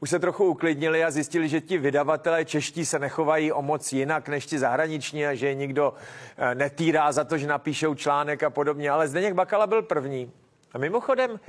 už 0.00 0.10
se 0.10 0.18
trochu 0.18 0.44
uklidnili 0.44 1.04
a 1.04 1.10
zjistili, 1.10 1.48
že 1.48 1.60
ti 1.60 1.78
vydavatelé 1.78 2.44
čeští 2.44 2.86
se 2.86 2.98
nechovají 2.98 3.52
o 3.52 3.62
moc 3.62 3.92
jinak 3.92 4.28
než 4.28 4.46
ti 4.46 4.58
zahraniční 4.58 5.26
a 5.26 5.34
že 5.34 5.46
je 5.46 5.54
nikdo 5.54 5.94
eh, 6.36 6.54
netýrá 6.54 7.12
za 7.12 7.24
to, 7.24 7.38
že 7.38 7.46
napíšou 7.46 7.94
článek 7.94 8.42
a 8.42 8.50
podobně. 8.50 8.90
Ale 8.90 9.08
Zdeněk 9.08 9.34
Bakala 9.34 9.66
byl 9.66 9.82
první. 9.82 10.32
A 10.72 10.78
mimochodem, 10.78 11.40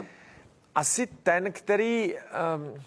asi 0.75 1.07
ten, 1.07 1.51
který 1.51 2.13
um, 2.13 2.83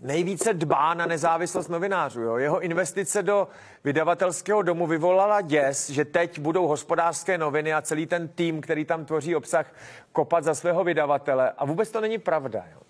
nejvíce 0.00 0.54
dbá 0.54 0.94
na 0.94 1.06
nezávislost 1.06 1.68
novinářů. 1.68 2.20
Jo? 2.20 2.36
Jeho 2.36 2.60
investice 2.60 3.22
do 3.22 3.48
vydavatelského 3.84 4.62
domu 4.62 4.86
vyvolala 4.86 5.40
děs, 5.40 5.90
že 5.90 6.04
teď 6.04 6.38
budou 6.38 6.66
hospodářské 6.66 7.38
noviny 7.38 7.74
a 7.74 7.82
celý 7.82 8.06
ten 8.06 8.28
tým, 8.28 8.60
který 8.60 8.84
tam 8.84 9.04
tvoří 9.04 9.36
obsah, 9.36 9.74
kopat 10.12 10.44
za 10.44 10.54
svého 10.54 10.84
vydavatele. 10.84 11.50
A 11.50 11.64
vůbec 11.64 11.90
to 11.90 12.00
není 12.00 12.18
pravda. 12.18 12.64
Jo? 12.72 12.83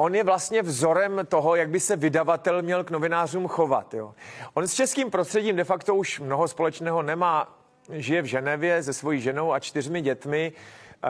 On 0.00 0.14
je 0.14 0.24
vlastně 0.24 0.62
vzorem 0.62 1.26
toho, 1.28 1.56
jak 1.56 1.70
by 1.70 1.80
se 1.80 1.96
vydavatel 1.96 2.62
měl 2.62 2.84
k 2.84 2.90
novinářům 2.90 3.48
chovat. 3.48 3.94
Jo. 3.94 4.14
On 4.54 4.68
s 4.68 4.74
českým 4.74 5.10
prostředím 5.10 5.56
de 5.56 5.64
facto 5.64 5.94
už 5.94 6.20
mnoho 6.20 6.48
společného 6.48 7.02
nemá. 7.02 7.58
Žije 7.92 8.22
v 8.22 8.24
Ženevě 8.24 8.82
se 8.82 8.92
svojí 8.92 9.20
ženou 9.20 9.52
a 9.52 9.58
čtyřmi 9.58 10.00
dětmi. 10.00 10.52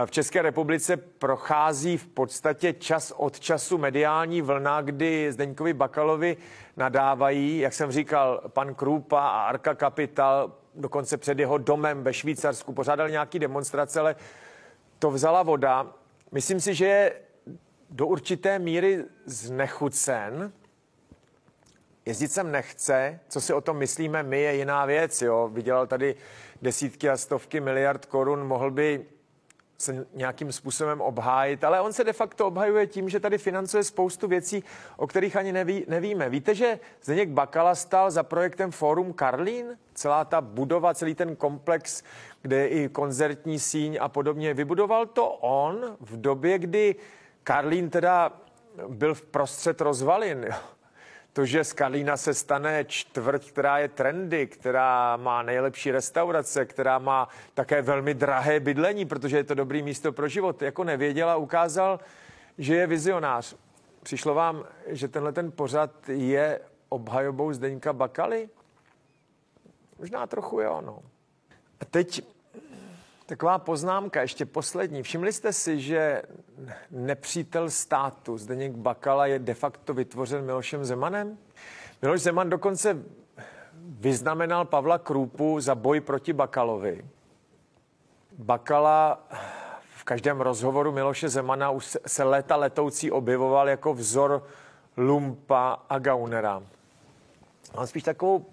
V 0.05 0.11
České 0.11 0.43
republice 0.43 0.97
prochází 0.97 1.97
v 1.97 2.07
podstatě 2.07 2.73
čas 2.73 3.13
od 3.17 3.41
času 3.41 3.79
mediální 3.79 4.43
vlna, 4.43 4.81
kdy 4.83 5.33
Zdeňkovi 5.33 5.73
Bakalovi 5.73 6.37
nadávají, 6.77 7.59
jak 7.59 7.73
jsem 7.73 7.93
říkal, 7.93 8.43
pan 8.49 8.75
Krupa 8.75 9.21
a 9.21 9.43
Arka 9.43 9.75
Capital, 9.75 10.53
dokonce 10.75 11.17
před 11.17 11.39
jeho 11.39 11.59
domem 11.59 12.05
ve 12.05 12.15
Švýcarsku, 12.15 12.73
pořádali 12.73 13.13
nějaký 13.13 13.39
demonstrace, 13.39 14.01
ale 14.01 14.17
to 14.99 15.11
vzala 15.11 15.43
voda. 15.43 15.87
Myslím 16.33 16.61
si, 16.61 16.75
že 16.75 16.87
je 16.87 17.13
do 17.91 18.07
určité 18.07 18.59
míry 18.59 19.05
znechucen. 19.25 20.53
Jezdit 22.07 22.33
sem 22.33 22.53
nechce, 22.53 23.21
co 23.29 23.41
si 23.41 23.53
o 23.53 23.61
tom 23.61 23.77
myslíme 23.77 24.23
my, 24.23 24.41
je 24.41 24.55
jiná 24.55 24.87
věc. 24.87 25.23
Jo. 25.23 25.51
Vydělal 25.53 25.87
tady 25.87 26.15
desítky 26.63 27.11
a 27.11 27.17
stovky 27.17 27.61
miliard 27.61 28.07
korun, 28.07 28.47
mohl 28.47 28.71
by 28.71 29.07
se 29.81 30.07
nějakým 30.15 30.53
způsobem 30.53 31.01
obhájit, 31.01 31.65
ale 31.65 31.81
on 31.81 31.93
se 31.93 32.05
de 32.05 32.13
facto 32.13 32.47
obhajuje 32.47 32.87
tím, 32.87 33.09
že 33.09 33.21
tady 33.21 33.39
financuje 33.39 33.85
spoustu 33.85 34.29
věcí, 34.29 34.65
o 34.97 35.07
kterých 35.07 35.37
ani 35.37 35.53
neví, 35.53 35.85
nevíme. 35.89 36.29
Víte, 36.29 36.55
že 36.55 36.79
Zdeněk 37.03 37.29
Bakala 37.29 37.75
stál 37.75 38.11
za 38.11 38.23
projektem 38.23 38.71
Forum 38.71 39.13
Karlín? 39.13 39.79
Celá 39.95 40.25
ta 40.25 40.41
budova, 40.41 40.95
celý 40.95 41.15
ten 41.15 41.37
komplex, 41.37 42.03
kde 42.43 42.57
je 42.57 42.69
i 42.69 42.89
koncertní 42.89 43.59
síň 43.59 43.99
a 44.01 44.09
podobně. 44.09 44.55
Vybudoval 44.55 45.07
to 45.07 45.29
on 45.31 45.97
v 46.01 46.21
době, 46.21 46.59
kdy 46.59 46.97
Karlín 47.49 47.91
teda 47.91 48.33
byl 48.89 49.15
v 49.15 49.23
prostřed 49.23 49.81
rozvalin. 49.81 50.47
Jo. 50.49 50.57
To, 51.33 51.47
že 51.47 51.65
z 51.65 51.73
Karlína 51.73 52.17
se 52.17 52.35
stane 52.35 52.85
čtvrť, 52.85 53.49
která 53.49 53.79
je 53.79 53.89
trendy, 53.89 54.47
která 54.47 55.17
má 55.17 55.43
nejlepší 55.43 55.91
restaurace, 55.91 56.65
která 56.65 56.99
má 56.99 57.29
také 57.55 57.83
velmi 57.83 58.15
drahé 58.15 58.61
bydlení, 58.61 59.07
protože 59.07 59.37
je 59.37 59.45
to 59.45 59.55
dobrý 59.55 59.83
místo 59.83 60.13
pro 60.13 60.29
život, 60.29 60.63
jako 60.63 60.85
nevěděla, 60.85 61.37
ukázal, 61.37 62.01
že 62.59 62.75
je 62.75 62.87
vizionář. 62.87 63.57
Přišlo 64.03 64.35
vám, 64.35 64.65
že 64.87 65.09
tenhle 65.09 65.33
ten 65.33 65.53
pořad 65.53 65.91
je 66.09 66.61
obhajobou 66.89 67.53
Zdeňka 67.53 67.93
Bakaly? 67.93 68.49
Možná 69.99 70.27
trochu 70.27 70.61
jo, 70.61 70.81
no. 70.87 70.99
A 71.81 71.85
teď 71.85 72.23
Taková 73.29 73.59
poznámka, 73.59 74.21
ještě 74.21 74.47
poslední. 74.47 75.03
Všimli 75.03 75.33
jste 75.33 75.53
si, 75.53 75.81
že 75.81 76.23
nepřítel 76.91 77.71
státu 77.71 78.39
Zdeněk 78.39 78.73
Bakala 78.73 79.27
je 79.27 79.39
de 79.39 79.55
facto 79.55 79.95
vytvořen 79.95 80.45
Milošem 80.45 80.85
Zemanem? 80.85 81.39
Miloš 82.03 82.21
Zeman 82.21 82.51
dokonce 82.51 83.03
vyznamenal 83.85 84.65
Pavla 84.65 84.99
Krůpu 84.99 85.61
za 85.61 85.75
boj 85.75 86.01
proti 86.01 86.33
Bakalovi. 86.33 87.05
Bakala 88.39 89.27
v 89.97 90.05
každém 90.05 90.41
rozhovoru 90.41 90.93
Miloše 90.93 91.29
Zemana 91.29 91.71
už 91.71 91.97
se 92.07 92.25
léta 92.25 92.57
letoucí 92.57 93.11
objevoval 93.11 93.69
jako 93.69 93.95
vzor 93.95 94.47
lumpa 94.97 95.83
a 95.89 95.99
gaunera. 95.99 96.63
Mám 97.77 97.87
spíš 97.87 98.03
takovou, 98.03 98.47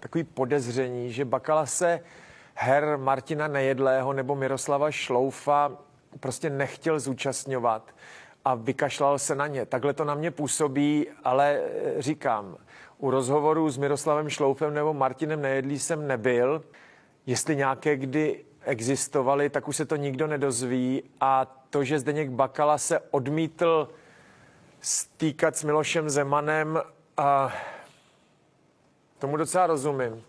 takový 0.00 0.24
podezření, 0.24 1.12
že 1.12 1.24
Bakala 1.24 1.66
se 1.66 2.00
her 2.60 2.98
Martina 2.98 3.48
Nejedlého 3.48 4.12
nebo 4.12 4.34
Miroslava 4.34 4.90
Šloufa 4.90 5.72
prostě 6.20 6.50
nechtěl 6.50 7.00
zúčastňovat 7.00 7.94
a 8.44 8.54
vykašlal 8.54 9.18
se 9.18 9.34
na 9.34 9.46
ně. 9.46 9.66
Takhle 9.66 9.92
to 9.92 10.04
na 10.04 10.14
mě 10.14 10.30
působí, 10.30 11.06
ale 11.24 11.60
eh, 11.60 12.02
říkám, 12.02 12.56
u 12.98 13.10
rozhovoru 13.10 13.70
s 13.70 13.76
Miroslavem 13.76 14.28
Šloufem 14.28 14.74
nebo 14.74 14.94
Martinem 14.94 15.42
Nejedlí 15.42 15.78
jsem 15.78 16.06
nebyl. 16.06 16.62
Jestli 17.26 17.56
nějaké 17.56 17.96
kdy 17.96 18.44
existovaly, 18.64 19.50
tak 19.50 19.68
už 19.68 19.76
se 19.76 19.84
to 19.84 19.96
nikdo 19.96 20.26
nedozví. 20.26 21.02
A 21.20 21.46
to, 21.70 21.84
že 21.84 21.98
Zdeněk 21.98 22.30
Bakala 22.30 22.78
se 22.78 23.00
odmítl 23.10 23.88
stýkat 24.80 25.56
s 25.56 25.64
Milošem 25.64 26.10
Zemanem, 26.10 26.82
a 27.16 27.52
tomu 29.18 29.36
docela 29.36 29.66
rozumím. 29.66 30.22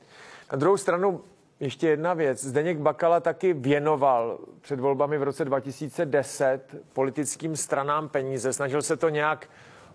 Na 0.52 0.58
druhou 0.58 0.78
stranu 0.78 1.24
ještě 1.62 1.88
jedna 1.88 2.14
věc. 2.14 2.44
Zdeněk 2.44 2.78
Bakala 2.78 3.20
taky 3.20 3.54
věnoval 3.54 4.40
před 4.62 4.80
volbami 4.80 5.18
v 5.18 5.24
roce 5.24 5.46
2010 5.46 6.76
politickým 6.94 7.56
stranám 7.56 8.10
peníze. 8.10 8.54
Snažil 8.54 8.82
se 8.82 8.98
to 8.98 9.10
nějak 9.10 9.50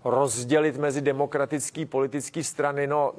rozdělit 0.04 0.76
mezi 0.76 1.00
demokratický 1.00 1.86
politické 1.86 2.44
strany. 2.44 2.86
No, 2.86 3.12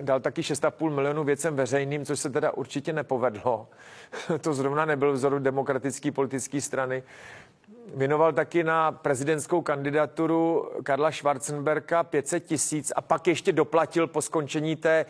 dal 0.00 0.20
taky 0.20 0.40
6,5 0.40 0.90
milionů 0.90 1.24
věcem 1.24 1.56
veřejným, 1.56 2.04
což 2.04 2.20
se 2.20 2.30
teda 2.30 2.50
určitě 2.50 2.92
nepovedlo. 2.92 3.68
to 4.40 4.54
zrovna 4.54 4.84
nebyl 4.84 5.12
vzoru 5.12 5.38
demokratické 5.38 6.12
politické 6.12 6.60
strany. 6.60 7.02
Věnoval 7.94 8.32
taky 8.32 8.64
na 8.64 8.92
prezidentskou 8.92 9.62
kandidaturu 9.62 10.70
Karla 10.82 11.12
Schwarzenberka 11.12 12.02
500 12.02 12.44
tisíc 12.44 12.92
a 12.96 13.00
pak 13.00 13.26
ještě 13.26 13.52
doplatil 13.52 14.06
po 14.06 14.22
skončení 14.22 14.76
té 14.76 15.06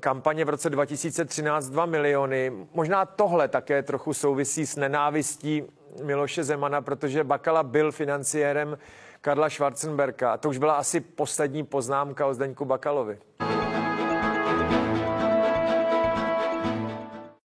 kampaně 0.00 0.44
v 0.44 0.48
roce 0.48 0.70
2013 0.70 1.68
2 1.68 1.86
miliony. 1.86 2.52
Možná 2.74 3.04
tohle 3.04 3.48
také 3.48 3.82
trochu 3.82 4.14
souvisí 4.14 4.66
s 4.66 4.76
nenávistí 4.76 5.62
Miloše 6.02 6.44
Zemana, 6.44 6.80
protože 6.80 7.24
Bakala 7.24 7.62
byl 7.62 7.92
financiérem 7.92 8.78
Karla 9.20 9.50
Schwarzenberka. 9.50 10.32
A 10.32 10.36
to 10.36 10.48
už 10.48 10.58
byla 10.58 10.74
asi 10.74 11.00
poslední 11.00 11.64
poznámka 11.64 12.26
o 12.26 12.34
Zdeňku 12.34 12.64
Bakalovi. 12.64 13.18